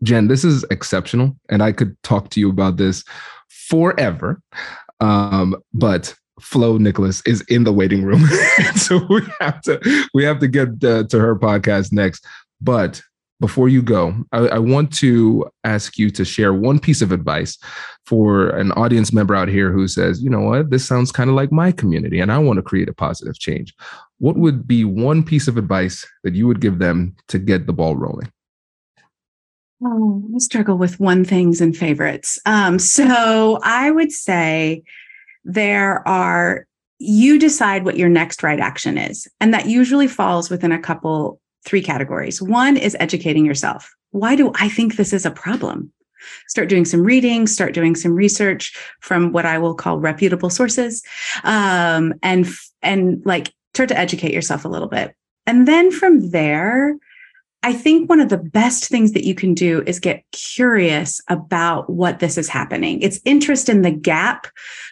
Jenn, 0.01 0.27
this 0.27 0.43
is 0.43 0.65
exceptional. 0.71 1.35
And 1.49 1.61
I 1.61 1.71
could 1.71 1.95
talk 2.01 2.29
to 2.31 2.39
you 2.39 2.49
about 2.49 2.77
this 2.77 3.03
forever. 3.47 4.41
Um, 4.99 5.55
but 5.73 6.15
Flo 6.39 6.77
Nicholas 6.77 7.21
is 7.25 7.41
in 7.41 7.63
the 7.63 7.73
waiting 7.73 8.03
room. 8.03 8.25
so 8.75 9.05
we 9.09 9.21
have 9.39 9.61
to 9.61 10.07
we 10.13 10.23
have 10.23 10.39
to 10.39 10.47
get 10.47 10.83
uh, 10.83 11.03
to 11.03 11.19
her 11.19 11.35
podcast 11.35 11.91
next. 11.91 12.25
But 12.61 13.01
before 13.39 13.67
you 13.67 13.81
go, 13.81 14.15
I, 14.31 14.47
I, 14.47 14.59
want 14.59 14.93
to 14.95 15.49
ask 15.65 15.97
you 15.97 16.09
to 16.11 16.23
share 16.23 16.53
one 16.53 16.79
piece 16.79 17.01
of 17.01 17.11
advice 17.11 17.57
for 18.05 18.49
an 18.49 18.71
audience 18.73 19.11
member 19.11 19.35
out 19.35 19.49
here 19.49 19.71
who 19.71 19.89
says, 19.89 20.23
you 20.23 20.29
know 20.29 20.39
what, 20.39 20.69
this 20.69 20.87
sounds 20.87 21.11
kind 21.11 21.29
of 21.29 21.35
like 21.35 21.51
my 21.51 21.71
community 21.71 22.21
and 22.21 22.31
I 22.31 22.37
want 22.37 22.57
to 22.57 22.63
create 22.63 22.87
a 22.87 22.93
positive 22.93 23.37
change. 23.37 23.73
What 24.19 24.37
would 24.37 24.65
be 24.65 24.85
one 24.85 25.21
piece 25.21 25.49
of 25.49 25.57
advice 25.57 26.07
that 26.23 26.33
you 26.33 26.47
would 26.47 26.61
give 26.61 26.79
them 26.79 27.15
to 27.27 27.37
get 27.37 27.67
the 27.67 27.73
ball 27.73 27.97
rolling? 27.97 28.31
Oh, 29.83 30.23
I 30.33 30.37
struggle 30.37 30.77
with 30.77 31.01
one 31.01 31.25
things 31.25 31.59
and 31.59 31.75
favorites. 31.75 32.39
Um, 32.45 32.79
so 32.79 33.59
I 33.63 33.91
would 33.91 34.13
say 34.13 34.83
there 35.45 36.05
are, 36.07 36.67
you 36.99 37.39
decide 37.39 37.85
what 37.85 37.97
your 37.97 38.09
next 38.09 38.43
right 38.43 38.59
action 38.59 38.97
is. 38.97 39.27
And 39.39 39.53
that 39.53 39.67
usually 39.67 40.07
falls 40.07 40.49
within 40.49 40.71
a 40.71 40.81
couple 40.81 41.39
three 41.65 41.81
categories. 41.81 42.41
One 42.41 42.77
is 42.77 42.97
educating 42.99 43.45
yourself. 43.45 43.89
Why 44.11 44.35
do 44.35 44.51
I 44.55 44.69
think 44.69 44.95
this 44.95 45.13
is 45.13 45.25
a 45.25 45.31
problem? 45.31 45.91
Start 46.47 46.69
doing 46.69 46.85
some 46.85 47.03
reading, 47.03 47.47
start 47.47 47.73
doing 47.73 47.95
some 47.95 48.15
research 48.15 48.75
from 49.01 49.31
what 49.31 49.45
I 49.45 49.57
will 49.57 49.75
call 49.75 49.99
reputable 49.99 50.49
sources, 50.49 51.03
um, 51.43 52.13
and 52.23 52.47
and 52.81 53.21
like 53.25 53.53
start 53.75 53.89
to 53.89 53.99
educate 53.99 54.33
yourself 54.33 54.65
a 54.65 54.69
little 54.69 54.87
bit. 54.87 55.13
And 55.45 55.67
then 55.67 55.91
from 55.91 56.31
there, 56.31 56.95
I 57.65 57.73
think 57.73 58.07
one 58.07 58.19
of 58.19 58.29
the 58.29 58.37
best 58.37 58.89
things 58.89 59.13
that 59.13 59.23
you 59.23 59.33
can 59.33 59.55
do 59.55 59.81
is 59.87 59.99
get 59.99 60.23
curious 60.31 61.19
about 61.29 61.89
what 61.89 62.19
this 62.19 62.37
is 62.37 62.47
happening. 62.47 63.01
It's 63.01 63.19
interest 63.25 63.69
in 63.69 63.81
the 63.81 63.89
gap 63.89 64.45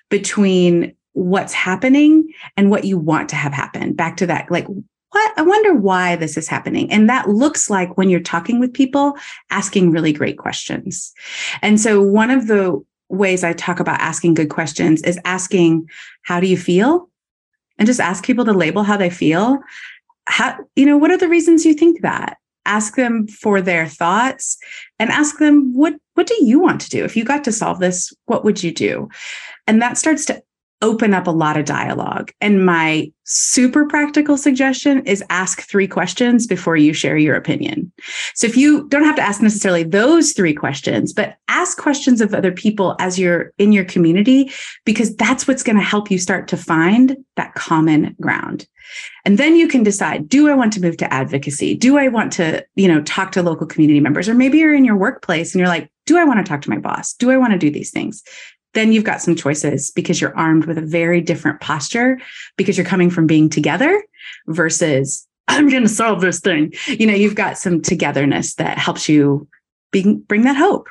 between 0.09 0.95
what's 1.11 1.53
happening 1.53 2.27
and 2.57 2.71
what 2.71 2.83
you 2.83 2.97
want 2.97 3.29
to 3.29 3.35
have 3.35 3.53
happen. 3.53 3.93
Back 3.93 4.17
to 4.17 4.25
that, 4.25 4.49
like 4.49 4.65
what 4.67 5.33
I 5.37 5.43
wonder 5.43 5.75
why 5.75 6.15
this 6.15 6.35
is 6.35 6.47
happening. 6.47 6.91
And 6.91 7.07
that 7.09 7.29
looks 7.29 7.69
like 7.69 7.95
when 7.95 8.09
you're 8.09 8.19
talking 8.19 8.59
with 8.59 8.73
people, 8.73 9.15
asking 9.51 9.91
really 9.91 10.11
great 10.11 10.39
questions. 10.39 11.13
And 11.61 11.79
so 11.79 12.01
one 12.01 12.31
of 12.31 12.47
the 12.47 12.83
ways 13.09 13.43
I 13.43 13.53
talk 13.53 13.79
about 13.79 14.01
asking 14.01 14.33
good 14.33 14.49
questions 14.49 15.03
is 15.03 15.19
asking, 15.25 15.87
how 16.23 16.39
do 16.39 16.47
you 16.47 16.57
feel? 16.57 17.07
And 17.77 17.85
just 17.85 17.99
ask 17.99 18.25
people 18.25 18.45
to 18.45 18.51
label 18.51 18.81
how 18.81 18.97
they 18.97 19.11
feel. 19.11 19.59
How, 20.25 20.57
you 20.75 20.87
know, 20.87 20.97
what 20.97 21.11
are 21.11 21.17
the 21.17 21.29
reasons 21.29 21.67
you 21.67 21.75
think 21.75 22.01
that? 22.01 22.37
Ask 22.65 22.95
them 22.95 23.27
for 23.27 23.61
their 23.61 23.87
thoughts 23.87 24.57
and 24.99 25.09
ask 25.09 25.37
them, 25.37 25.73
what, 25.73 25.95
what 26.13 26.27
do 26.27 26.35
you 26.41 26.59
want 26.59 26.81
to 26.81 26.89
do? 26.89 27.03
If 27.03 27.15
you 27.15 27.23
got 27.23 27.43
to 27.43 27.51
solve 27.51 27.79
this, 27.79 28.13
what 28.25 28.43
would 28.45 28.63
you 28.63 28.73
do? 28.73 29.09
And 29.67 29.81
that 29.81 29.97
starts 29.97 30.25
to 30.25 30.41
open 30.83 31.13
up 31.13 31.25
a 31.25 31.31
lot 31.31 31.57
of 31.57 31.65
dialogue. 31.65 32.31
And 32.41 32.65
my 32.65 33.11
super 33.23 33.85
practical 33.87 34.37
suggestion 34.37 35.03
is 35.05 35.23
ask 35.29 35.61
three 35.61 35.87
questions 35.87 36.45
before 36.45 36.75
you 36.75 36.93
share 36.93 37.17
your 37.17 37.35
opinion. 37.35 37.91
So 38.35 38.45
if 38.45 38.57
you 38.57 38.87
don't 38.89 39.05
have 39.05 39.15
to 39.15 39.21
ask 39.21 39.41
necessarily 39.41 39.83
those 39.83 40.33
three 40.33 40.53
questions, 40.53 41.13
but 41.13 41.37
ask 41.47 41.77
questions 41.77 42.19
of 42.19 42.33
other 42.33 42.51
people 42.51 42.97
as 42.99 43.17
you're 43.17 43.53
in 43.57 43.71
your 43.71 43.85
community, 43.85 44.51
because 44.85 45.15
that's 45.15 45.47
what's 45.47 45.63
going 45.63 45.77
to 45.77 45.81
help 45.81 46.11
you 46.11 46.19
start 46.19 46.49
to 46.49 46.57
find 46.57 47.15
that 47.37 47.55
common 47.55 48.15
ground. 48.19 48.67
And 49.25 49.37
then 49.37 49.55
you 49.55 49.69
can 49.69 49.83
decide, 49.83 50.27
do 50.27 50.49
I 50.49 50.53
want 50.53 50.73
to 50.73 50.81
move 50.81 50.97
to 50.97 51.11
advocacy? 51.11 51.75
Do 51.75 51.97
I 51.97 52.09
want 52.09 52.33
to, 52.33 52.63
you 52.75 52.89
know, 52.89 53.01
talk 53.03 53.31
to 53.31 53.41
local 53.41 53.65
community 53.65 54.01
members? 54.01 54.27
Or 54.27 54.33
maybe 54.33 54.59
you're 54.59 54.75
in 54.75 54.85
your 54.85 54.97
workplace 54.97 55.53
and 55.53 55.59
you're 55.59 55.69
like, 55.69 55.89
do 56.05 56.17
I 56.17 56.25
want 56.25 56.45
to 56.45 56.49
talk 56.49 56.61
to 56.63 56.69
my 56.69 56.77
boss? 56.77 57.13
Do 57.13 57.31
I 57.31 57.37
want 57.37 57.53
to 57.53 57.59
do 57.59 57.71
these 57.71 57.91
things? 57.91 58.23
Then 58.73 58.91
you've 58.91 59.03
got 59.03 59.21
some 59.21 59.35
choices 59.35 59.91
because 59.91 60.19
you're 60.19 60.35
armed 60.37 60.65
with 60.65 60.77
a 60.77 60.81
very 60.81 61.21
different 61.21 61.61
posture 61.61 62.19
because 62.57 62.77
you're 62.77 62.85
coming 62.85 63.09
from 63.09 63.27
being 63.27 63.49
together 63.49 64.03
versus 64.47 65.27
I'm 65.47 65.69
going 65.69 65.83
to 65.83 65.89
solve 65.89 66.21
this 66.21 66.39
thing. 66.39 66.73
You 66.87 67.07
know, 67.07 67.13
you've 67.13 67.35
got 67.35 67.57
some 67.57 67.81
togetherness 67.81 68.55
that 68.55 68.77
helps 68.77 69.09
you 69.09 69.47
be, 69.91 70.15
bring 70.15 70.43
that 70.43 70.55
hope. 70.55 70.87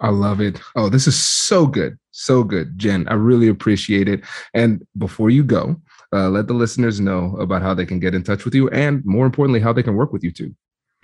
I 0.00 0.08
love 0.08 0.40
it. 0.40 0.60
Oh, 0.76 0.88
this 0.88 1.06
is 1.06 1.16
so 1.16 1.66
good. 1.66 1.98
So 2.10 2.42
good, 2.42 2.78
Jenn. 2.78 3.06
I 3.08 3.14
really 3.14 3.48
appreciate 3.48 4.08
it. 4.08 4.22
And 4.54 4.84
before 4.98 5.30
you 5.30 5.44
go, 5.44 5.76
uh, 6.12 6.28
let 6.28 6.48
the 6.48 6.54
listeners 6.54 7.00
know 7.00 7.36
about 7.38 7.62
how 7.62 7.74
they 7.74 7.86
can 7.86 8.00
get 8.00 8.14
in 8.14 8.24
touch 8.24 8.44
with 8.44 8.54
you 8.54 8.68
and 8.70 9.04
more 9.04 9.26
importantly, 9.26 9.60
how 9.60 9.72
they 9.72 9.82
can 9.82 9.94
work 9.94 10.12
with 10.12 10.24
you 10.24 10.32
too. 10.32 10.54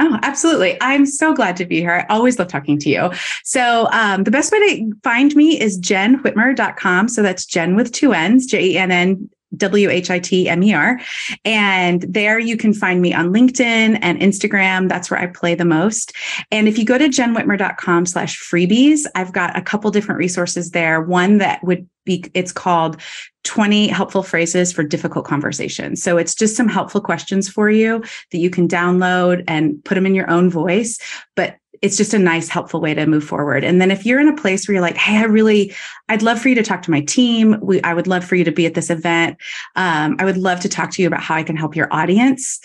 Oh, 0.08 0.20
absolutely. 0.22 0.78
I'm 0.80 1.04
so 1.04 1.34
glad 1.34 1.56
to 1.56 1.64
be 1.64 1.80
here. 1.80 2.06
I 2.08 2.14
always 2.14 2.38
love 2.38 2.46
talking 2.46 2.78
to 2.78 2.88
you. 2.88 3.10
So, 3.42 3.88
um, 3.90 4.22
the 4.22 4.30
best 4.30 4.52
way 4.52 4.60
to 4.60 4.92
find 5.02 5.34
me 5.34 5.60
is 5.60 5.80
jennwhitmer.com. 5.80 7.08
So 7.08 7.22
that's 7.22 7.44
Jenn 7.44 7.74
with 7.74 7.90
two 7.90 8.12
N's, 8.12 8.46
J 8.46 8.64
E 8.64 8.78
N 8.78 8.92
N 8.92 9.28
W 9.56 9.90
H 9.90 10.10
I 10.10 10.18
T 10.18 10.48
M 10.48 10.62
E 10.62 10.74
R. 10.74 11.00
And 11.44 12.02
there 12.02 12.38
you 12.38 12.56
can 12.56 12.72
find 12.72 13.00
me 13.00 13.12
on 13.12 13.32
LinkedIn 13.32 13.98
and 14.00 14.20
Instagram. 14.20 14.88
That's 14.88 15.10
where 15.10 15.20
I 15.20 15.26
play 15.26 15.54
the 15.54 15.64
most. 15.64 16.12
And 16.50 16.68
if 16.68 16.78
you 16.78 16.84
go 16.84 16.98
to 16.98 17.08
jennwhitmer.com 17.08 18.06
slash 18.06 18.40
freebies, 18.40 19.06
I've 19.14 19.32
got 19.32 19.56
a 19.56 19.62
couple 19.62 19.90
different 19.90 20.18
resources 20.18 20.70
there. 20.70 21.00
One 21.00 21.38
that 21.38 21.62
would 21.62 21.88
be, 22.04 22.24
it's 22.34 22.52
called 22.52 23.00
20 23.44 23.88
helpful 23.88 24.22
phrases 24.22 24.72
for 24.72 24.82
difficult 24.82 25.24
conversations. 25.24 26.02
So 26.02 26.16
it's 26.16 26.34
just 26.34 26.56
some 26.56 26.68
helpful 26.68 27.00
questions 27.00 27.48
for 27.48 27.70
you 27.70 28.02
that 28.32 28.38
you 28.38 28.50
can 28.50 28.66
download 28.66 29.44
and 29.46 29.82
put 29.84 29.94
them 29.94 30.06
in 30.06 30.14
your 30.14 30.30
own 30.30 30.50
voice. 30.50 30.98
But 31.36 31.56
it's 31.82 31.96
just 31.96 32.14
a 32.14 32.18
nice 32.18 32.48
helpful 32.48 32.80
way 32.80 32.94
to 32.94 33.06
move 33.06 33.24
forward. 33.24 33.64
And 33.64 33.80
then 33.80 33.90
if 33.90 34.04
you're 34.04 34.20
in 34.20 34.28
a 34.28 34.36
place 34.36 34.66
where 34.66 34.74
you're 34.74 34.82
like 34.82 34.96
hey 34.96 35.18
i 35.18 35.24
really 35.24 35.74
i'd 36.08 36.22
love 36.22 36.40
for 36.40 36.48
you 36.48 36.54
to 36.54 36.62
talk 36.62 36.82
to 36.82 36.90
my 36.90 37.00
team. 37.00 37.58
We, 37.62 37.82
i 37.82 37.94
would 37.94 38.06
love 38.06 38.24
for 38.24 38.34
you 38.34 38.44
to 38.44 38.52
be 38.52 38.66
at 38.66 38.74
this 38.74 38.90
event. 38.90 39.38
Um, 39.76 40.16
i 40.18 40.24
would 40.24 40.36
love 40.36 40.60
to 40.60 40.68
talk 40.68 40.90
to 40.92 41.02
you 41.02 41.08
about 41.08 41.22
how 41.22 41.34
i 41.34 41.42
can 41.42 41.56
help 41.56 41.76
your 41.76 41.88
audience 41.92 42.60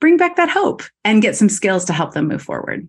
bring 0.00 0.16
back 0.16 0.36
that 0.36 0.50
hope 0.50 0.82
and 1.04 1.22
get 1.22 1.36
some 1.36 1.48
skills 1.48 1.84
to 1.84 1.92
help 1.92 2.12
them 2.12 2.26
move 2.26 2.42
forward. 2.42 2.88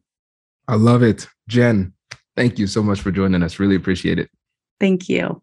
I 0.68 0.76
love 0.76 1.04
it. 1.04 1.28
Jenn 1.48 1.94
thank 2.36 2.58
you 2.58 2.68
so 2.68 2.82
much 2.82 3.02
for 3.02 3.12
joining 3.12 3.44
us. 3.44 3.60
Really 3.60 3.76
appreciate 3.76 4.18
it. 4.18 4.30
Thank 4.80 5.08
you 5.08 5.43